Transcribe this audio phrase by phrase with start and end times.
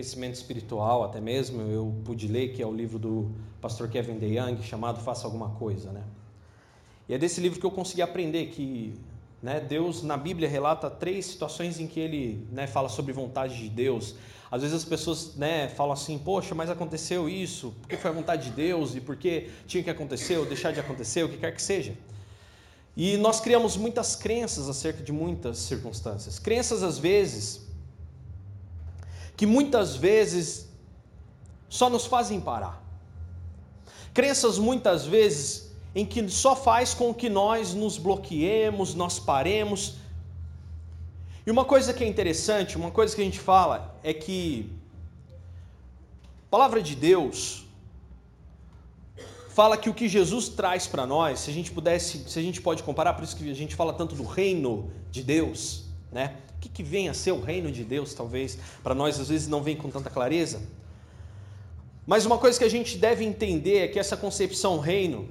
[0.00, 3.30] crescimento espiritual, até mesmo, eu pude ler, que é o livro do
[3.60, 6.02] pastor Kevin DeYoung, chamado Faça Alguma Coisa, né?
[7.06, 8.94] E é desse livro que eu consegui aprender que
[9.42, 13.68] né, Deus, na Bíblia, relata três situações em que ele né, fala sobre vontade de
[13.68, 14.14] Deus.
[14.50, 18.44] Às vezes as pessoas né, falam assim, poxa, mas aconteceu isso, porque foi a vontade
[18.44, 21.60] de Deus e porque tinha que acontecer ou deixar de acontecer, o que quer que
[21.60, 21.92] seja.
[22.96, 26.38] E nós criamos muitas crenças acerca de muitas circunstâncias.
[26.38, 27.69] Crenças, às vezes,
[29.40, 30.68] que muitas vezes
[31.66, 32.78] só nos fazem parar.
[34.12, 39.94] Crenças, muitas vezes, em que só faz com que nós nos bloqueemos, nós paremos.
[41.46, 44.70] E uma coisa que é interessante, uma coisa que a gente fala é que
[46.46, 47.64] a palavra de Deus
[49.48, 52.60] fala que o que Jesus traz para nós, se a gente pudesse, se a gente
[52.60, 56.36] pode comparar, por isso que a gente fala tanto do reino de Deus, né?
[56.60, 59.48] O que, que vem a ser o reino de Deus, talvez, para nós às vezes
[59.48, 60.60] não vem com tanta clareza.
[62.06, 65.26] Mas uma coisa que a gente deve entender é que essa concepção reino,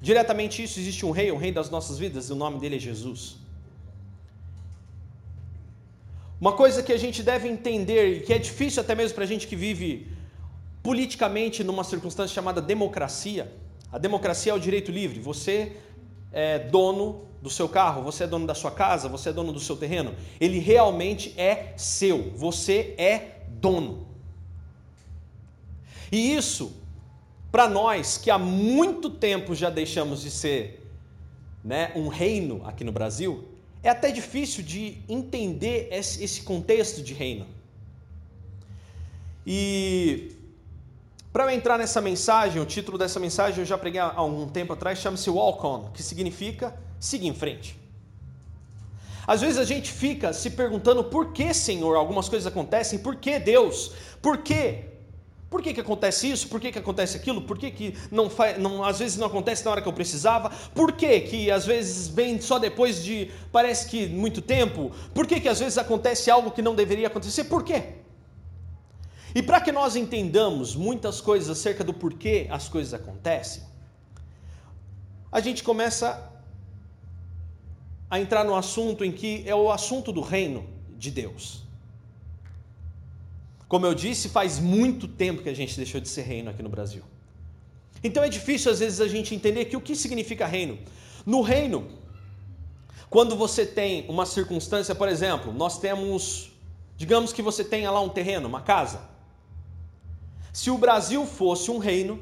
[0.00, 2.78] diretamente isso, existe um rei, um rei das nossas vidas, e o nome dele é
[2.78, 3.36] Jesus.
[6.40, 9.26] Uma coisa que a gente deve entender, e que é difícil até mesmo para a
[9.26, 10.08] gente que vive
[10.82, 13.52] politicamente numa circunstância chamada democracia.
[13.92, 15.20] A democracia é o direito livre.
[15.20, 15.76] Você
[16.32, 19.60] é dono do seu carro, você é dono da sua casa, você é dono do
[19.60, 20.16] seu terreno.
[20.40, 22.32] Ele realmente é seu.
[22.32, 24.04] Você é dono.
[26.10, 26.72] E isso,
[27.52, 30.90] para nós que há muito tempo já deixamos de ser
[31.62, 33.44] né, um reino aqui no Brasil,
[33.80, 37.46] é até difícil de entender esse contexto de reino.
[39.46, 40.32] E
[41.32, 44.72] para eu entrar nessa mensagem, o título dessa mensagem eu já preguei há um tempo
[44.72, 47.76] atrás, chama-se Walk On, que significa seguir em frente.
[49.26, 53.38] Às vezes a gente fica se perguntando por que, Senhor, algumas coisas acontecem, por que
[53.38, 53.92] Deus?
[54.22, 54.84] Por quê?
[55.50, 56.48] Por que, que acontece isso?
[56.48, 57.42] Por que, que acontece aquilo?
[57.42, 60.50] Por que, que não, faz, não às vezes não acontece na hora que eu precisava?
[60.74, 64.92] Por que, que às vezes vem só depois de parece que muito tempo?
[65.14, 67.44] Por que, que às vezes acontece algo que não deveria acontecer?
[67.44, 67.94] Por quê?
[69.34, 73.62] E para que nós entendamos muitas coisas acerca do porquê as coisas acontecem,
[75.30, 76.35] a gente começa
[78.10, 81.62] a entrar no assunto em que é o assunto do reino de Deus.
[83.68, 86.68] Como eu disse, faz muito tempo que a gente deixou de ser reino aqui no
[86.68, 87.02] Brasil.
[88.02, 90.78] Então é difícil às vezes a gente entender que o que significa reino.
[91.24, 91.88] No reino,
[93.10, 96.52] quando você tem uma circunstância, por exemplo, nós temos,
[96.96, 99.00] digamos que você tenha lá um terreno, uma casa.
[100.52, 102.20] Se o Brasil fosse um reino,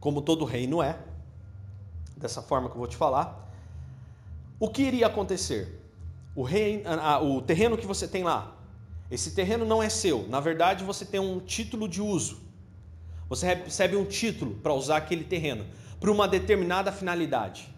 [0.00, 0.98] como todo reino é,
[2.16, 3.49] dessa forma que eu vou te falar,
[4.60, 5.80] o que iria acontecer?
[6.36, 6.84] O, reino,
[7.22, 8.56] o terreno que você tem lá,
[9.10, 10.28] esse terreno não é seu.
[10.28, 12.42] Na verdade, você tem um título de uso.
[13.28, 15.66] Você recebe um título para usar aquele terreno
[15.98, 17.68] para uma determinada finalidade.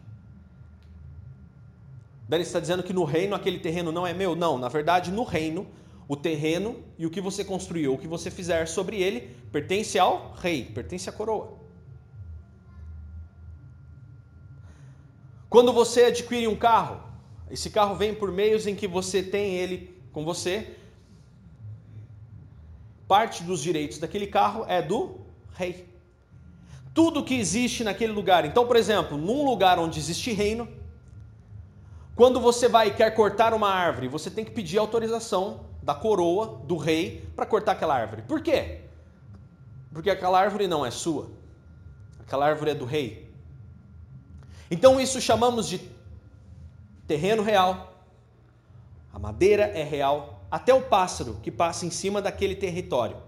[2.28, 4.34] Daí está dizendo que no reino aquele terreno não é meu?
[4.34, 5.66] Não, na verdade, no reino,
[6.08, 10.32] o terreno e o que você construiu, o que você fizer sobre ele, pertence ao
[10.34, 11.61] rei, pertence à coroa.
[15.52, 16.98] Quando você adquire um carro,
[17.50, 19.76] esse carro vem por meios em que você tem ele
[20.10, 20.76] com você
[23.12, 25.20] parte dos direitos daquele carro é do
[25.52, 25.86] rei.
[26.94, 28.46] Tudo que existe naquele lugar.
[28.46, 30.66] Então, por exemplo, num lugar onde existe reino,
[32.16, 36.62] quando você vai e quer cortar uma árvore, você tem que pedir autorização da coroa,
[36.64, 38.22] do rei, para cortar aquela árvore.
[38.22, 38.80] Por quê?
[39.92, 41.30] Porque aquela árvore não é sua.
[42.18, 43.30] Aquela árvore é do rei.
[44.72, 45.78] Então, isso chamamos de
[47.06, 47.92] terreno real.
[49.12, 53.18] A madeira é real, até o pássaro que passa em cima daquele território.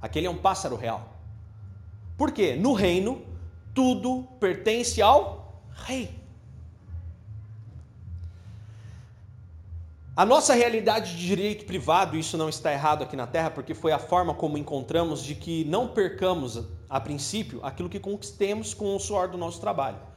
[0.00, 1.12] Aquele é um pássaro real.
[2.16, 2.54] Por quê?
[2.54, 3.20] No reino,
[3.74, 6.08] tudo pertence ao rei.
[10.14, 13.90] A nossa realidade de direito privado, isso não está errado aqui na Terra, porque foi
[13.90, 19.00] a forma como encontramos de que não percamos, a princípio, aquilo que conquistemos com o
[19.00, 20.14] suor do nosso trabalho.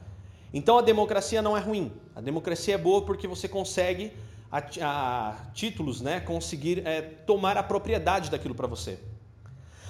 [0.52, 1.92] Então a democracia não é ruim.
[2.14, 4.12] A democracia é boa porque você consegue
[4.50, 8.98] a, a títulos, né, conseguir é, tomar a propriedade daquilo para você.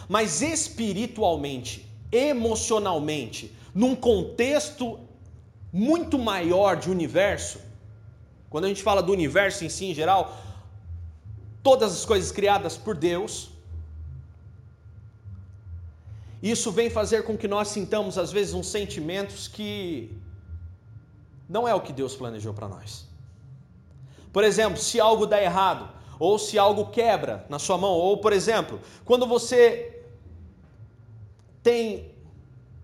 [0.09, 4.99] Mas espiritualmente, emocionalmente, num contexto
[5.73, 7.61] muito maior de universo,
[8.51, 10.37] quando a gente fala do universo em si em geral,
[11.63, 13.51] todas as coisas criadas por Deus,
[16.43, 20.11] isso vem fazer com que nós sintamos às vezes uns sentimentos que
[21.51, 23.09] não é o que Deus planejou para nós.
[24.33, 28.33] Por exemplo, se algo dá errado, ou se algo quebra na sua mão, ou por
[28.33, 30.01] exemplo, quando você
[31.61, 32.15] tem,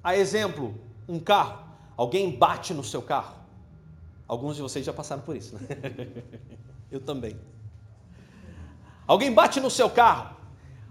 [0.03, 0.75] a exemplo,
[1.09, 1.65] um carro,
[1.97, 3.37] alguém bate no seu carro.
[4.27, 5.61] Alguns de vocês já passaram por isso, né?
[6.91, 7.39] Eu também.
[9.07, 10.35] Alguém bate no seu carro.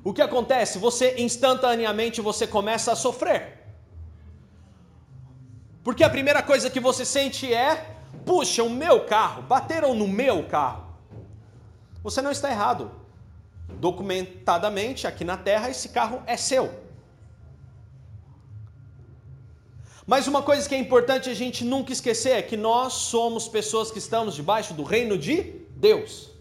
[0.01, 0.79] O que acontece?
[0.79, 3.64] Você instantaneamente você começa a sofrer.
[5.85, 7.95] Porque a primeira coisa que você sente é:
[8.25, 10.83] puxa, o meu carro, bateram no meu carro.
[12.03, 12.91] Você não está errado.
[13.87, 16.73] Documentadamente, aqui na Terra, esse carro é seu.
[20.07, 23.91] Mas uma coisa que é importante a gente nunca esquecer é que nós somos pessoas
[23.91, 26.31] que estamos debaixo do reino de Deus.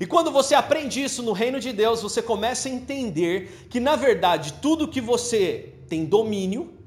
[0.00, 3.96] E quando você aprende isso no reino de Deus, você começa a entender que, na
[3.96, 6.81] verdade, tudo que você tem domínio,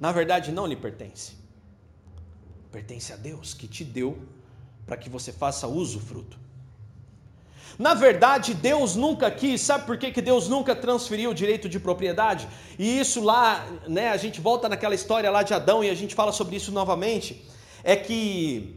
[0.00, 1.36] na verdade não lhe pertence.
[2.72, 4.18] Pertence a Deus que te deu
[4.86, 6.38] para que você faça uso fruto.
[7.78, 11.78] Na verdade, Deus nunca quis, sabe por que, que Deus nunca transferiu o direito de
[11.78, 12.48] propriedade?
[12.78, 16.14] E isso lá, né, a gente volta naquela história lá de Adão e a gente
[16.14, 17.46] fala sobre isso novamente.
[17.84, 18.76] É que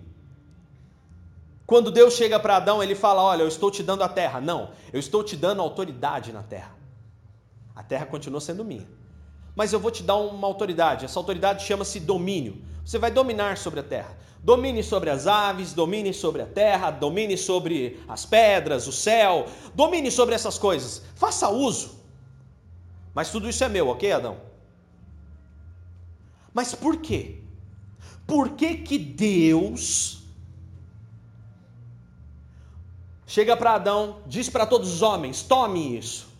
[1.66, 4.40] quando Deus chega para Adão, ele fala: Olha, eu estou te dando a terra.
[4.40, 6.76] Não, eu estou te dando autoridade na terra.
[7.76, 8.88] A terra continua sendo minha
[9.56, 11.06] mas eu vou te dar uma autoridade.
[11.06, 12.62] Essa autoridade chama-se domínio.
[12.86, 14.18] Você vai dominar sobre a terra.
[14.44, 20.12] Domine sobre as aves, domine sobre a terra, domine sobre as pedras, o céu, domine
[20.12, 21.02] sobre essas coisas.
[21.16, 22.02] Faça uso.
[23.14, 24.38] Mas tudo isso é meu, ok, Adão?
[26.54, 27.40] Mas por quê?
[28.28, 30.24] Por que que Deus
[33.26, 36.33] chega para Adão, diz para todos os homens: tome isso.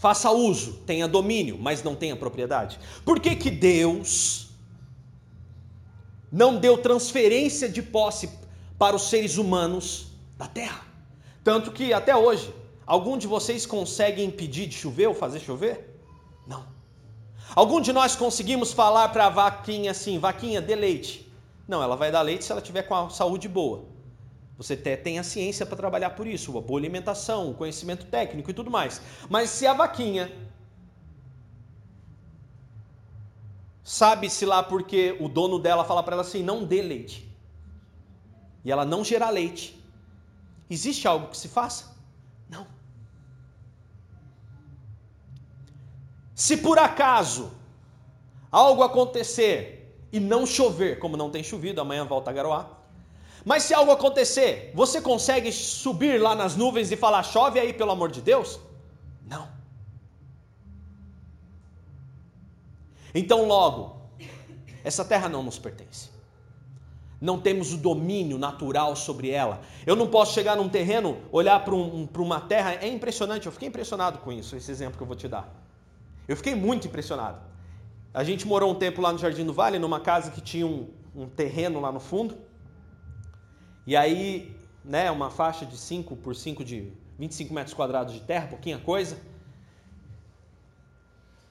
[0.00, 2.80] Faça uso, tenha domínio, mas não tenha propriedade.
[3.04, 4.48] Por que, que Deus
[6.32, 8.30] não deu transferência de posse
[8.78, 10.06] para os seres humanos
[10.38, 10.80] da terra?
[11.44, 12.50] Tanto que até hoje,
[12.86, 16.00] algum de vocês consegue impedir de chover ou fazer chover?
[16.46, 16.64] Não.
[17.54, 21.30] Algum de nós conseguimos falar para a vaquinha assim, vaquinha, dê leite.
[21.68, 23.84] Não, ela vai dar leite se ela tiver com a saúde boa.
[24.60, 28.52] Você tem a ciência para trabalhar por isso, a boa alimentação, o conhecimento técnico e
[28.52, 29.00] tudo mais.
[29.26, 30.30] Mas se a vaquinha
[33.82, 37.26] sabe-se lá porque o dono dela fala para ela assim: não dê leite,
[38.62, 39.82] e ela não gerar leite,
[40.68, 41.96] existe algo que se faça?
[42.46, 42.66] Não.
[46.34, 47.50] Se por acaso
[48.52, 52.79] algo acontecer e não chover, como não tem chovido, amanhã volta a garoar
[53.44, 57.90] mas se algo acontecer, você consegue subir lá nas nuvens e falar: chove aí, pelo
[57.90, 58.60] amor de Deus?
[59.26, 59.48] Não.
[63.14, 64.00] Então, logo,
[64.84, 66.10] essa terra não nos pertence.
[67.20, 69.60] Não temos o domínio natural sobre ela.
[69.86, 72.74] Eu não posso chegar num terreno, olhar para um, uma terra.
[72.74, 75.52] É impressionante, eu fiquei impressionado com isso, esse exemplo que eu vou te dar.
[76.26, 77.38] Eu fiquei muito impressionado.
[78.12, 80.88] A gente morou um tempo lá no Jardim do Vale, numa casa que tinha um,
[81.14, 82.38] um terreno lá no fundo.
[83.90, 84.54] E aí,
[84.84, 89.18] né, uma faixa de 5 por 5 de 25 metros quadrados de terra, pouquinha coisa.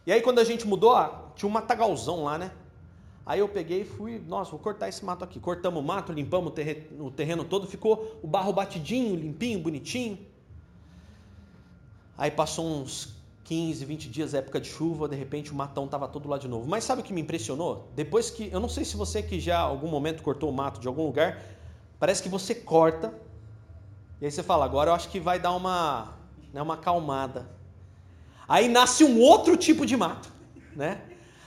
[0.07, 0.95] E aí quando a gente mudou,
[1.35, 2.51] tinha um matagalzão lá, né?
[3.25, 5.37] Aí eu peguei e fui, nossa, vou cortar esse mato aqui.
[5.37, 10.17] Cortamos o mato, limpamos o terreno, o terreno todo, ficou o barro batidinho, limpinho, bonitinho.
[12.17, 16.29] Aí passou uns 15, 20 dias, época de chuva, de repente o matão estava todo
[16.29, 16.65] lá de novo.
[16.69, 17.89] Mas sabe o que me impressionou?
[17.97, 20.87] Depois que, eu não sei se você que já algum momento cortou o mato de
[20.87, 21.58] algum lugar,
[21.99, 23.13] Parece que você corta,
[24.21, 26.13] e aí você fala, agora eu acho que vai dar uma,
[26.53, 27.49] né, uma acalmada.
[28.47, 30.31] Aí nasce um outro tipo de mato,
[30.75, 31.01] né?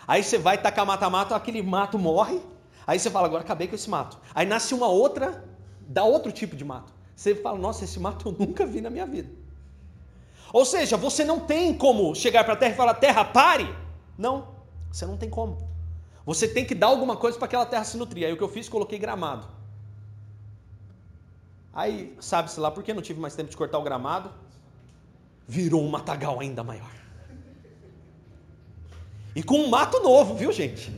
[0.06, 2.40] Aí você vai tacar mata-mato, aquele mato morre.
[2.87, 4.18] Aí você fala, agora acabei com esse mato.
[4.35, 5.44] Aí nasce uma outra,
[5.80, 6.92] dá outro tipo de mato.
[7.14, 9.30] Você fala, nossa, esse mato eu nunca vi na minha vida.
[10.52, 13.75] Ou seja, você não tem como chegar para a terra e falar, terra, pare.
[14.18, 14.49] Não,
[14.90, 15.59] você não tem como.
[16.26, 18.26] Você tem que dar alguma coisa para aquela terra se nutrir.
[18.26, 19.47] Aí o que eu fiz, coloquei gramado.
[21.73, 24.31] Aí, sabe-se lá, porque não tive mais tempo de cortar o gramado,
[25.49, 26.91] virou um matagal ainda maior.
[29.35, 30.93] E com um mato novo, viu, gente?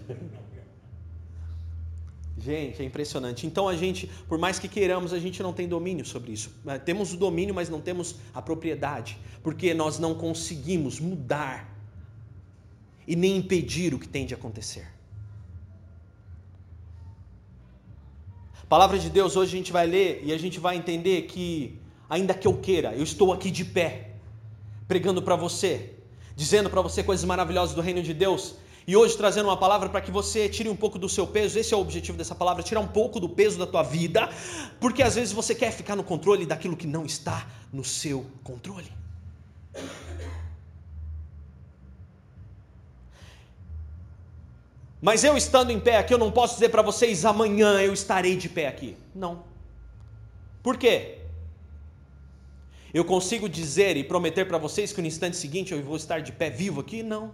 [2.36, 3.46] Gente, é impressionante.
[3.46, 6.50] Então a gente, por mais que queiramos, a gente não tem domínio sobre isso.
[6.66, 11.72] É, temos o domínio, mas não temos a propriedade, porque nós não conseguimos mudar
[13.06, 14.93] e nem impedir o que tem de acontecer.
[18.74, 21.78] Palavra de Deus, hoje a gente vai ler e a gente vai entender que,
[22.10, 24.14] ainda que eu queira, eu estou aqui de pé,
[24.88, 25.94] pregando para você,
[26.34, 30.00] dizendo para você coisas maravilhosas do reino de Deus, E hoje trazendo uma palavra para
[30.00, 32.80] que você tire um pouco do seu peso, esse é o objetivo dessa palavra, tirar
[32.80, 34.28] um pouco do peso da tua vida,
[34.80, 38.90] porque às vezes você quer ficar no controle daquilo que não está no seu controle.
[45.04, 48.38] Mas eu estando em pé aqui, eu não posso dizer para vocês amanhã eu estarei
[48.38, 48.96] de pé aqui.
[49.14, 49.44] Não.
[50.62, 51.18] Por quê?
[52.94, 56.32] Eu consigo dizer e prometer para vocês que no instante seguinte eu vou estar de
[56.32, 57.02] pé vivo aqui?
[57.02, 57.32] Não.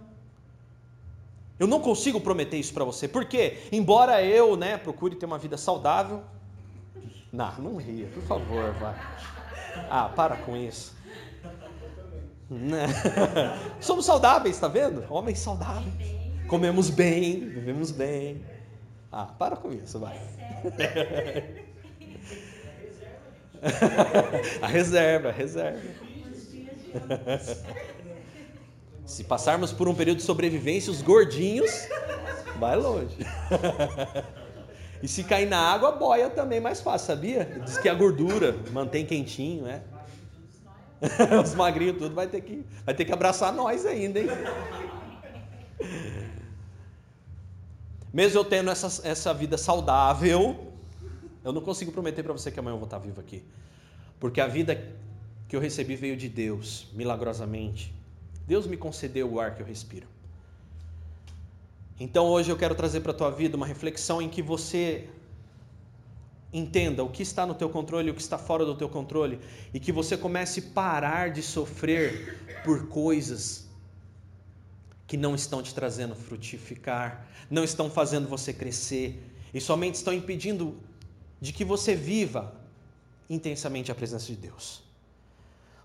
[1.57, 5.55] Eu não consigo prometer isso para você, porque embora eu, né, procure ter uma vida
[5.55, 6.23] saudável,
[7.31, 8.95] não, não ria, por favor, vai.
[9.89, 10.93] Ah, para com isso.
[13.79, 15.05] Somos saudáveis, está vendo?
[15.09, 16.20] Homens saudáveis.
[16.51, 18.41] Comemos bem, vivemos bem.
[19.09, 20.19] Ah, para com isso, vai.
[24.61, 25.79] a reserva, a reserva.
[29.05, 31.87] Se passarmos por um período de sobrevivência, os gordinhos
[32.59, 33.15] vai longe.
[35.01, 37.45] e se cair na água, boia também mais fácil, sabia?
[37.63, 39.83] Diz que a gordura mantém quentinho, né?
[41.41, 44.27] os magrinhos tudo vai ter que vai ter que abraçar nós ainda, hein?
[48.13, 50.73] Mesmo eu tendo essa, essa vida saudável,
[51.43, 53.43] eu não consigo prometer para você que amanhã eu vou estar vivo aqui.
[54.19, 54.75] Porque a vida
[55.47, 57.93] que eu recebi veio de Deus, milagrosamente.
[58.47, 60.07] Deus me concedeu o ar que eu respiro.
[61.99, 65.07] Então hoje eu quero trazer para a tua vida uma reflexão em que você
[66.53, 69.39] entenda o que está no teu controle e o que está fora do teu controle
[69.73, 73.70] e que você comece a parar de sofrer por coisas
[75.11, 79.21] que não estão te trazendo frutificar, não estão fazendo você crescer
[79.53, 80.77] e somente estão impedindo
[81.41, 82.53] de que você viva
[83.29, 84.81] intensamente a presença de Deus.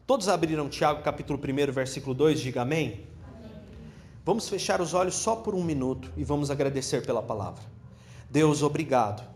[0.06, 3.04] Todos abriram Tiago capítulo 1, versículo 2, diga amém.
[4.24, 7.64] Vamos fechar os olhos só por um minuto e vamos agradecer pela palavra.
[8.30, 9.28] Deus, obrigado.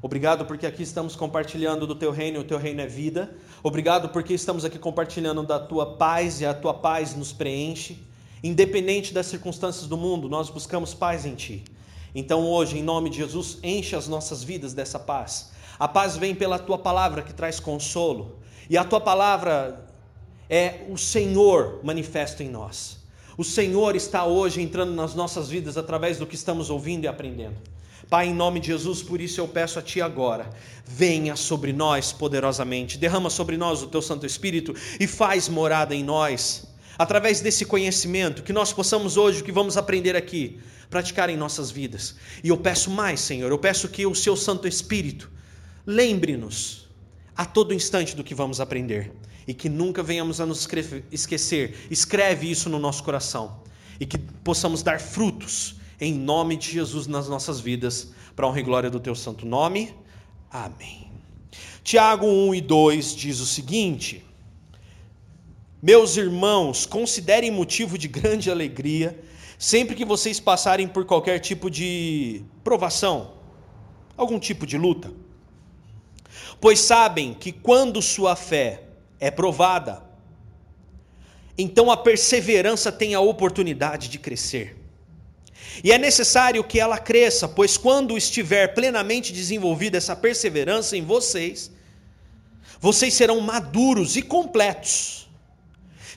[0.00, 3.34] Obrigado porque aqui estamos compartilhando do teu reino, o teu reino é vida.
[3.60, 8.11] Obrigado porque estamos aqui compartilhando da tua paz e a tua paz nos preenche.
[8.42, 11.64] Independente das circunstâncias do mundo, nós buscamos paz em ti.
[12.14, 15.50] Então hoje, em nome de Jesus, enche as nossas vidas dessa paz.
[15.78, 18.36] A paz vem pela tua palavra que traz consolo.
[18.68, 19.86] E a tua palavra
[20.48, 22.98] é o Senhor manifesto em nós.
[23.38, 27.56] O Senhor está hoje entrando nas nossas vidas através do que estamos ouvindo e aprendendo.
[28.10, 30.50] Pai, em nome de Jesus, por isso eu peço a Ti agora,
[30.84, 36.04] venha sobre nós poderosamente, derrama sobre nós o Teu Santo Espírito e faz morada em
[36.04, 36.66] nós,
[37.02, 41.70] através desse conhecimento, que nós possamos hoje, o que vamos aprender aqui, praticar em nossas
[41.70, 42.14] vidas.
[42.44, 45.30] E eu peço mais, Senhor, eu peço que o Seu Santo Espírito
[45.86, 46.88] lembre-nos
[47.36, 49.12] a todo instante do que vamos aprender
[49.48, 50.68] e que nunca venhamos a nos
[51.10, 51.86] esquecer.
[51.90, 53.62] Escreve isso no nosso coração
[53.98, 58.62] e que possamos dar frutos em nome de Jesus nas nossas vidas, para honra e
[58.62, 59.94] glória do teu santo nome.
[60.50, 61.10] Amém.
[61.82, 64.24] Tiago 1 e 2 diz o seguinte:
[65.84, 69.18] Meus irmãos, considerem motivo de grande alegria
[69.58, 73.32] sempre que vocês passarem por qualquer tipo de provação,
[74.16, 75.12] algum tipo de luta.
[76.60, 78.84] Pois sabem que quando sua fé
[79.18, 80.04] é provada,
[81.58, 84.76] então a perseverança tem a oportunidade de crescer.
[85.82, 91.72] E é necessário que ela cresça, pois quando estiver plenamente desenvolvida essa perseverança em vocês,
[92.78, 95.28] vocês serão maduros e completos,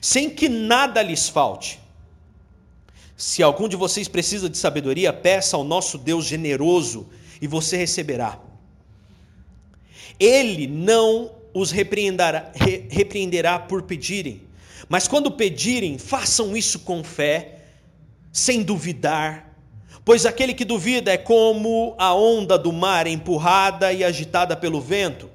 [0.06, 1.80] sem que nada lhes falte.
[3.16, 7.08] Se algum de vocês precisa de sabedoria, peça ao nosso Deus generoso
[7.42, 8.38] e você receberá.
[10.20, 14.42] Ele não os repreenderá, re, repreenderá por pedirem.
[14.88, 17.62] Mas quando pedirem, façam isso com fé,
[18.32, 19.58] sem duvidar,
[20.04, 25.28] pois aquele que duvida é como a onda do mar empurrada e agitada pelo vento.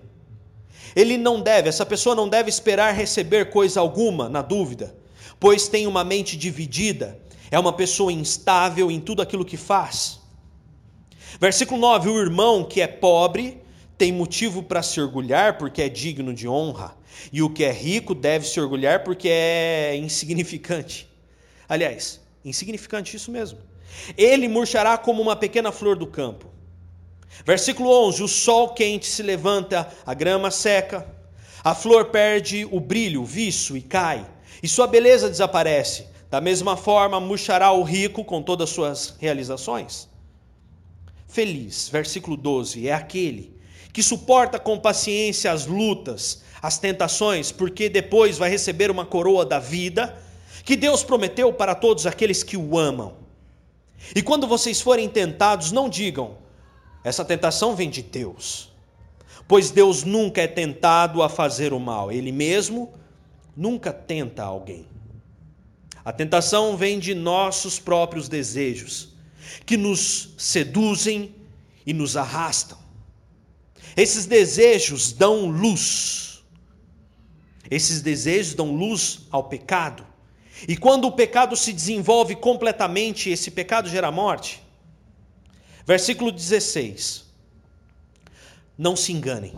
[0.96, 4.96] Ele não deve, essa pessoa não deve esperar receber coisa alguma na dúvida,
[5.40, 7.20] pois tem uma mente dividida,
[7.50, 10.20] é uma pessoa instável em tudo aquilo que faz.
[11.40, 13.62] Versículo 9: O irmão que é pobre
[13.98, 16.96] tem motivo para se orgulhar porque é digno de honra,
[17.32, 21.08] e o que é rico deve se orgulhar porque é insignificante.
[21.70, 23.60] Aliás, insignificante, isso mesmo.
[24.18, 26.51] Ele murchará como uma pequena flor do campo.
[27.46, 31.08] Versículo 11: O sol quente se levanta, a grama seca,
[31.64, 34.26] a flor perde o brilho, o viço e cai,
[34.62, 36.08] e sua beleza desaparece.
[36.30, 40.08] Da mesma forma, murchará o rico com todas as suas realizações.
[41.28, 43.60] Feliz, versículo 12, é aquele
[43.92, 49.60] que suporta com paciência as lutas, as tentações, porque depois vai receber uma coroa da
[49.60, 50.18] vida
[50.64, 53.14] que Deus prometeu para todos aqueles que o amam.
[54.16, 56.38] E quando vocês forem tentados, não digam:
[57.04, 58.72] essa tentação vem de Deus.
[59.48, 62.94] Pois Deus nunca é tentado a fazer o mal, ele mesmo
[63.56, 64.86] nunca tenta alguém.
[66.04, 69.10] A tentação vem de nossos próprios desejos,
[69.66, 71.36] que nos seduzem
[71.86, 72.78] e nos arrastam.
[73.96, 76.44] Esses desejos dão luz.
[77.70, 80.06] Esses desejos dão luz ao pecado.
[80.68, 84.62] E quando o pecado se desenvolve completamente, esse pecado gera morte.
[85.92, 87.26] Versículo 16.
[88.78, 89.54] Não se enganem.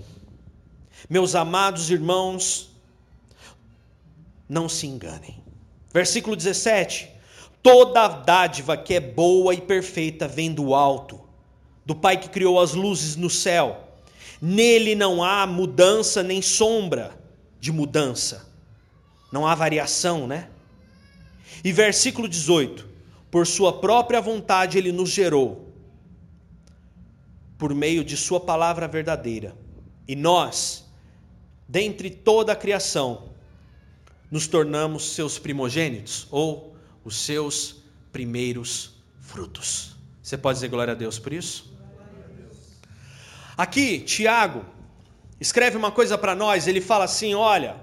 [1.07, 2.71] Meus amados irmãos,
[4.49, 5.37] não se enganem.
[5.93, 7.07] Versículo 17:
[7.61, 11.21] Toda dádiva que é boa e perfeita vem do alto,
[11.85, 13.89] do Pai que criou as luzes no céu.
[14.41, 17.15] Nele não há mudança nem sombra
[17.59, 18.51] de mudança.
[19.31, 20.49] Não há variação, né?
[21.63, 22.89] E versículo 18:
[23.29, 25.72] Por sua própria vontade ele nos gerou,
[27.63, 29.55] por meio de sua palavra verdadeira.
[30.05, 30.83] E nós,
[31.65, 33.29] dentre toda a criação,
[34.29, 37.77] nos tornamos seus primogênitos ou os seus
[38.11, 39.95] primeiros frutos.
[40.21, 41.73] Você pode dizer glória a Deus por isso?
[43.55, 44.65] Aqui, Tiago
[45.39, 47.77] escreve uma coisa para nós, ele fala assim: olha,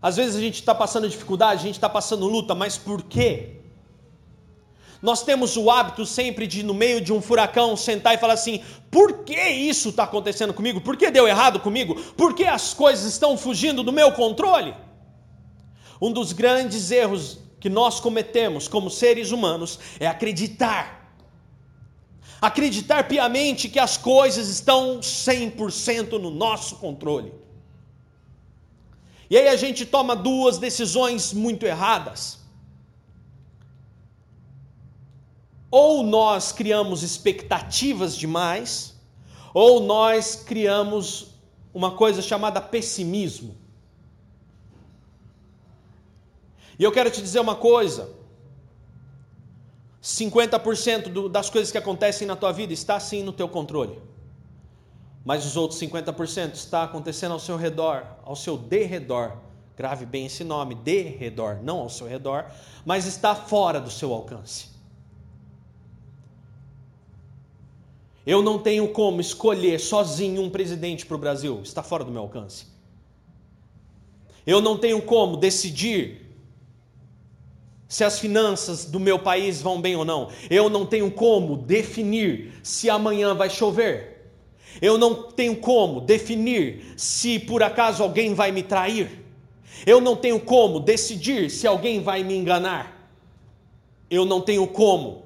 [0.00, 3.61] às vezes a gente está passando dificuldade, a gente está passando luta, mas por quê?
[5.02, 8.62] Nós temos o hábito sempre de, no meio de um furacão, sentar e falar assim:
[8.88, 10.80] por que isso está acontecendo comigo?
[10.80, 12.00] Por que deu errado comigo?
[12.12, 14.72] Por que as coisas estão fugindo do meu controle?
[16.00, 21.16] Um dos grandes erros que nós cometemos como seres humanos é acreditar.
[22.40, 27.32] Acreditar piamente que as coisas estão 100% no nosso controle.
[29.28, 32.41] E aí a gente toma duas decisões muito erradas.
[35.72, 38.94] Ou nós criamos expectativas demais,
[39.54, 41.28] ou nós criamos
[41.72, 43.56] uma coisa chamada pessimismo.
[46.78, 48.10] E eu quero te dizer uma coisa:
[50.02, 53.98] 50% do, das coisas que acontecem na tua vida está sim no teu controle.
[55.24, 59.38] Mas os outros 50% está acontecendo ao seu redor, ao seu derredor.
[59.74, 62.44] Grave bem esse nome, derredor, não ao seu redor,
[62.84, 64.71] mas está fora do seu alcance.
[68.26, 72.22] Eu não tenho como escolher sozinho um presidente para o Brasil, está fora do meu
[72.22, 72.66] alcance.
[74.46, 76.22] Eu não tenho como decidir
[77.88, 80.30] se as finanças do meu país vão bem ou não.
[80.48, 84.30] Eu não tenho como definir se amanhã vai chover.
[84.80, 89.22] Eu não tenho como definir se por acaso alguém vai me trair.
[89.84, 93.10] Eu não tenho como decidir se alguém vai me enganar.
[94.10, 95.21] Eu não tenho como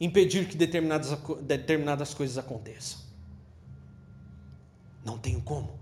[0.00, 3.00] impedir que determinadas, determinadas coisas aconteçam.
[5.04, 5.78] Não tenho como.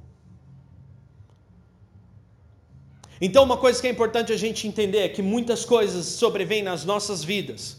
[3.21, 6.85] Então, uma coisa que é importante a gente entender é que muitas coisas sobrevêm nas
[6.85, 7.79] nossas vidas,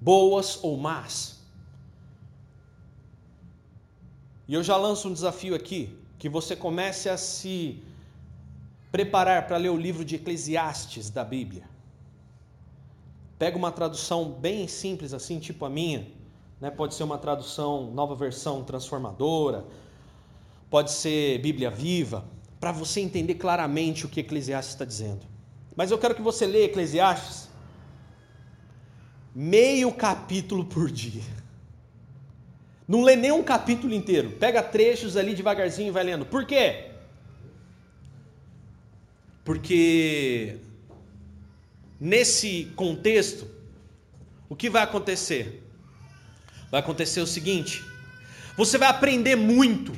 [0.00, 1.38] boas ou más.
[4.46, 7.82] E eu já lanço um desafio aqui, que você comece a se
[8.90, 11.64] preparar para ler o livro de Eclesiastes da Bíblia.
[13.38, 16.06] Pega uma tradução bem simples assim, tipo a minha,
[16.60, 16.70] né?
[16.70, 19.64] Pode ser uma tradução, nova versão transformadora,
[20.68, 22.24] pode ser Bíblia Viva,
[22.58, 25.24] para você entender claramente o que Eclesiastes está dizendo.
[25.76, 27.48] Mas eu quero que você leia Eclesiastes
[29.32, 31.22] meio capítulo por dia.
[32.88, 34.32] Não lê nem um capítulo inteiro.
[34.32, 36.26] Pega trechos ali devagarzinho e vai lendo.
[36.26, 36.90] Por quê?
[39.44, 40.58] Porque
[42.00, 43.48] nesse contexto,
[44.48, 45.62] o que vai acontecer?
[46.70, 47.84] Vai acontecer o seguinte:
[48.56, 49.92] você vai aprender muito.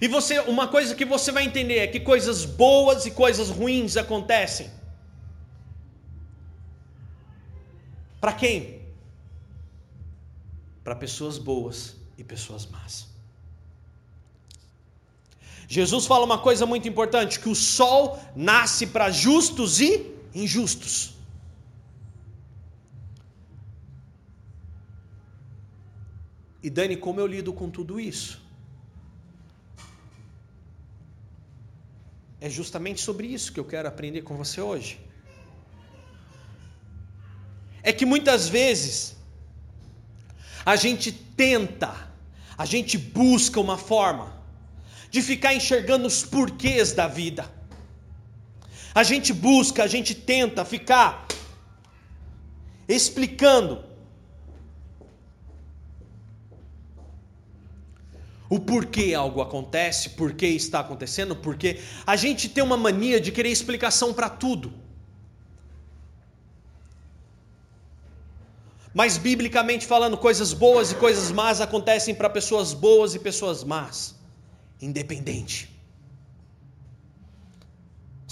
[0.00, 3.96] E você, uma coisa que você vai entender é que coisas boas e coisas ruins
[3.96, 4.70] acontecem.
[8.20, 8.82] Para quem?
[10.82, 13.08] Para pessoas boas e pessoas más.
[15.68, 21.14] Jesus fala uma coisa muito importante: que o sol nasce para justos e injustos.
[26.62, 28.40] E Dani, como eu lido com tudo isso?
[32.40, 35.00] É justamente sobre isso que eu quero aprender com você hoje.
[37.82, 39.16] É que muitas vezes
[40.64, 42.08] a gente tenta,
[42.56, 44.32] a gente busca uma forma
[45.10, 47.61] de ficar enxergando os porquês da vida
[48.94, 51.26] A gente busca, a gente tenta ficar
[52.86, 53.84] explicando
[58.50, 63.48] o porquê algo acontece, porquê está acontecendo, porque a gente tem uma mania de querer
[63.48, 64.74] explicação para tudo.
[68.92, 74.14] Mas biblicamente falando, coisas boas e coisas más acontecem para pessoas boas e pessoas más,
[74.82, 75.71] independente.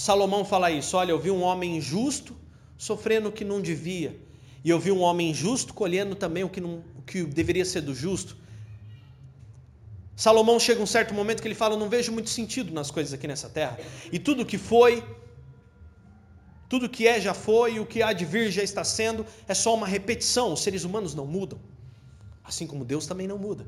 [0.01, 2.35] Salomão fala isso: olha, eu vi um homem justo
[2.79, 4.19] sofrendo o que não devia,
[4.65, 7.83] e eu vi um homem justo colhendo também o que, não, o que deveria ser
[7.83, 8.35] do justo.
[10.17, 13.29] Salomão chega um certo momento que ele fala: Não vejo muito sentido nas coisas aqui
[13.29, 13.79] nessa terra.
[14.11, 15.05] E tudo que foi,
[16.67, 19.53] tudo que é já foi, e o que há de vir já está sendo, é
[19.53, 20.55] só uma repetição.
[20.55, 21.61] Os seres humanos não mudam,
[22.43, 23.67] assim como Deus também não muda.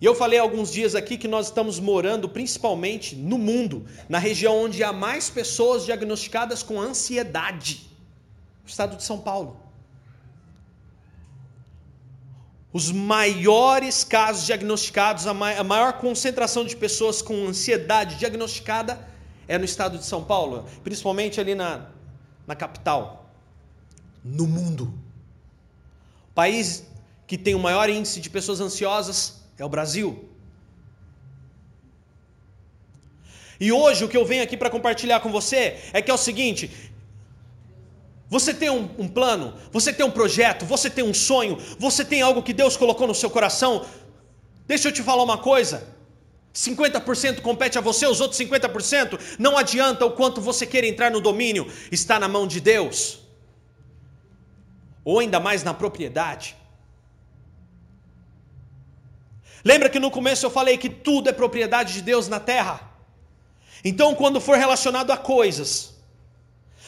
[0.00, 4.56] E eu falei alguns dias aqui que nós estamos morando principalmente no mundo, na região
[4.56, 7.90] onde há mais pessoas diagnosticadas com ansiedade.
[8.64, 9.60] O estado de São Paulo.
[12.72, 19.08] Os maiores casos diagnosticados, a maior concentração de pessoas com ansiedade diagnosticada
[19.48, 21.86] é no estado de São Paulo, principalmente ali na,
[22.46, 23.32] na capital.
[24.22, 24.94] No mundo.
[26.30, 26.86] O país
[27.26, 30.28] que tem o maior índice de pessoas ansiosas é o Brasil.
[33.60, 36.18] E hoje o que eu venho aqui para compartilhar com você é que é o
[36.18, 36.70] seguinte:
[38.28, 42.22] você tem um, um, plano, você tem um projeto, você tem um sonho, você tem
[42.22, 43.86] algo que Deus colocou no seu coração.
[44.66, 45.88] Deixa eu te falar uma coisa:
[46.54, 51.20] 50% compete a você, os outros 50% não adianta o quanto você queira entrar no
[51.20, 53.20] domínio, está na mão de Deus,
[55.04, 56.57] ou ainda mais na propriedade.
[59.68, 62.90] Lembra que no começo eu falei que tudo é propriedade de Deus na terra?
[63.84, 65.92] Então, quando for relacionado a coisas,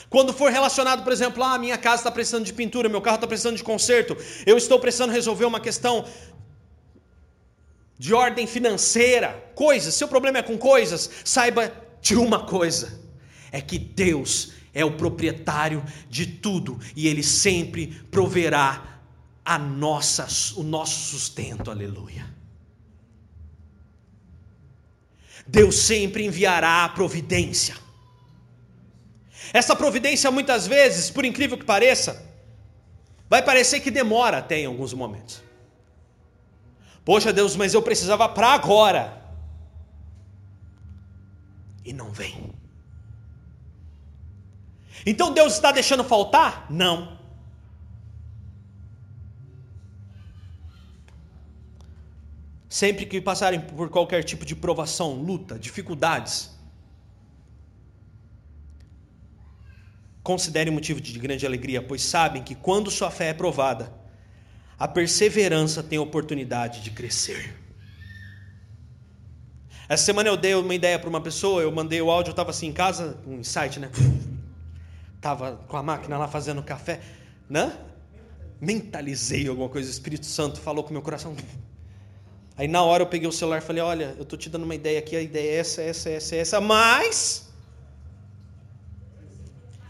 [0.08, 3.26] quando for relacionado, por exemplo, ah, minha casa está precisando de pintura, meu carro está
[3.26, 4.16] precisando de conserto,
[4.46, 6.06] eu estou precisando resolver uma questão
[7.98, 12.98] de ordem financeira, coisas, seu problema é com coisas, saiba de uma coisa:
[13.52, 19.02] é que Deus é o proprietário de tudo e Ele sempre proverá
[19.44, 20.26] a nossa,
[20.58, 22.39] o nosso sustento, aleluia.
[25.50, 27.76] Deus sempre enviará a providência.
[29.52, 32.24] Essa providência, muitas vezes, por incrível que pareça,
[33.28, 35.42] vai parecer que demora até em alguns momentos.
[37.04, 39.20] Poxa Deus, mas eu precisava para agora.
[41.84, 42.52] E não vem.
[45.04, 46.66] Então Deus está deixando faltar?
[46.70, 47.19] Não.
[52.70, 56.58] Sempre que passarem por qualquer tipo de provação, luta, dificuldades,
[60.22, 63.92] Considere motivo de grande alegria, pois sabem que quando sua fé é provada,
[64.78, 67.56] a perseverança tem oportunidade de crescer.
[69.88, 72.50] Essa semana eu dei uma ideia para uma pessoa, eu mandei o áudio, eu estava
[72.50, 73.90] assim em casa, um insight, né?
[75.20, 77.00] Tava com a máquina lá fazendo café,
[77.48, 77.76] né?
[78.60, 81.34] Mentalizei alguma coisa, o Espírito Santo falou com meu coração.
[82.60, 84.74] Aí na hora eu peguei o celular e falei: Olha, eu tô te dando uma
[84.74, 87.50] ideia aqui, a ideia é essa, essa, essa, essa, mas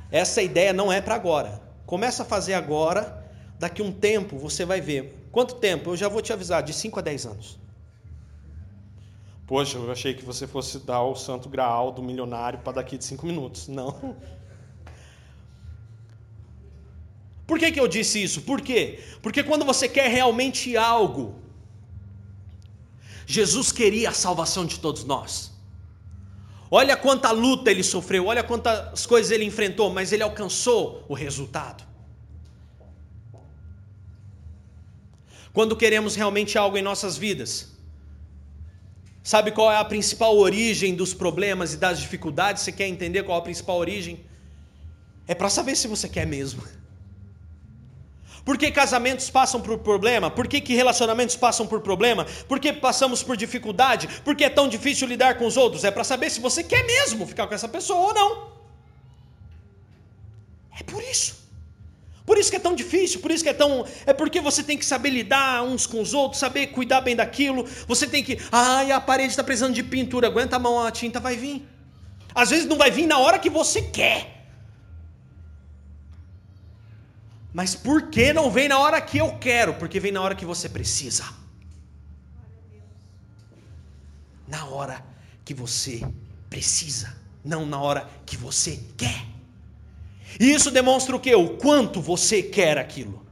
[0.09, 1.61] essa ideia não é para agora.
[1.85, 3.29] Começa a fazer agora,
[3.59, 5.27] daqui um tempo você vai ver.
[5.33, 5.91] Quanto tempo?
[5.91, 7.59] Eu já vou te avisar, de 5 a 10 anos.
[9.49, 13.05] Poxa, eu achei que você fosse dar o santo graal do milionário para daqui de
[13.05, 13.67] 5 minutos.
[13.67, 14.15] Não.
[17.49, 18.43] Por que, que eu disse isso?
[18.43, 19.01] Por quê?
[19.21, 21.50] Porque quando você quer realmente algo,
[23.31, 25.53] Jesus queria a salvação de todos nós.
[26.69, 31.85] Olha quanta luta ele sofreu, olha quantas coisas ele enfrentou, mas ele alcançou o resultado.
[35.53, 37.69] Quando queremos realmente algo em nossas vidas,
[39.23, 42.65] sabe qual é a principal origem dos problemas e das dificuldades?
[42.65, 44.25] Você quer entender qual é a principal origem?
[45.29, 46.65] É para saber se você quer mesmo.
[48.51, 50.29] Por que casamentos passam por problema?
[50.29, 52.27] Por que, que relacionamentos passam por problema?
[52.49, 54.09] Por que passamos por dificuldade?
[54.25, 55.85] Por que é tão difícil lidar com os outros?
[55.85, 58.49] É para saber se você quer mesmo ficar com essa pessoa ou não.
[60.77, 61.49] É por isso.
[62.27, 63.87] Por isso que é tão difícil, por isso que é tão.
[64.05, 67.65] É porque você tem que saber lidar uns com os outros, saber cuidar bem daquilo.
[67.87, 68.37] Você tem que.
[68.51, 71.65] Ai, a parede está precisando de pintura, aguenta a mão, a tinta vai vir.
[72.35, 74.40] Às vezes não vai vir na hora que você quer.
[77.53, 79.75] Mas por que não vem na hora que eu quero?
[79.75, 81.41] Porque vem na hora que você precisa.
[84.51, 85.03] na hora
[85.45, 86.03] que você
[86.51, 89.25] precisa, não na hora que você quer.
[90.39, 91.35] E isso demonstra o que?
[91.35, 93.25] O quanto você quer aquilo.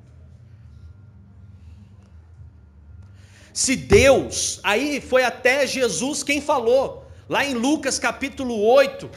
[3.53, 9.11] Se Deus, aí foi até Jesus quem falou, lá em Lucas capítulo 8,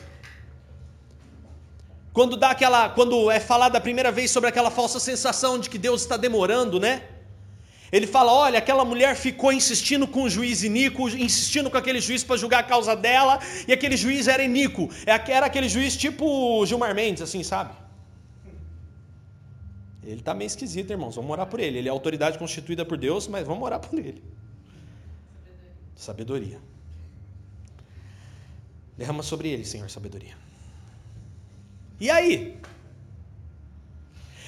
[2.13, 5.77] quando dá aquela, quando é falado a primeira vez sobre aquela falsa sensação de que
[5.77, 7.03] Deus está demorando, né?
[7.91, 12.23] Ele fala: olha, aquela mulher ficou insistindo com o juiz iníquo, insistindo com aquele juiz
[12.23, 14.89] para julgar a causa dela, e aquele juiz era iníquo.
[15.05, 17.73] É era aquele juiz tipo Gilmar Mendes, assim, sabe?
[20.03, 21.15] Ele está meio esquisito, irmãos.
[21.15, 21.77] Vamos orar por ele.
[21.77, 24.23] Ele é autoridade constituída por Deus, mas vamos orar por ele.
[25.95, 26.59] Sabedoria.
[28.97, 30.35] Derrama sobre ele, Senhor, sabedoria.
[32.01, 32.57] E aí?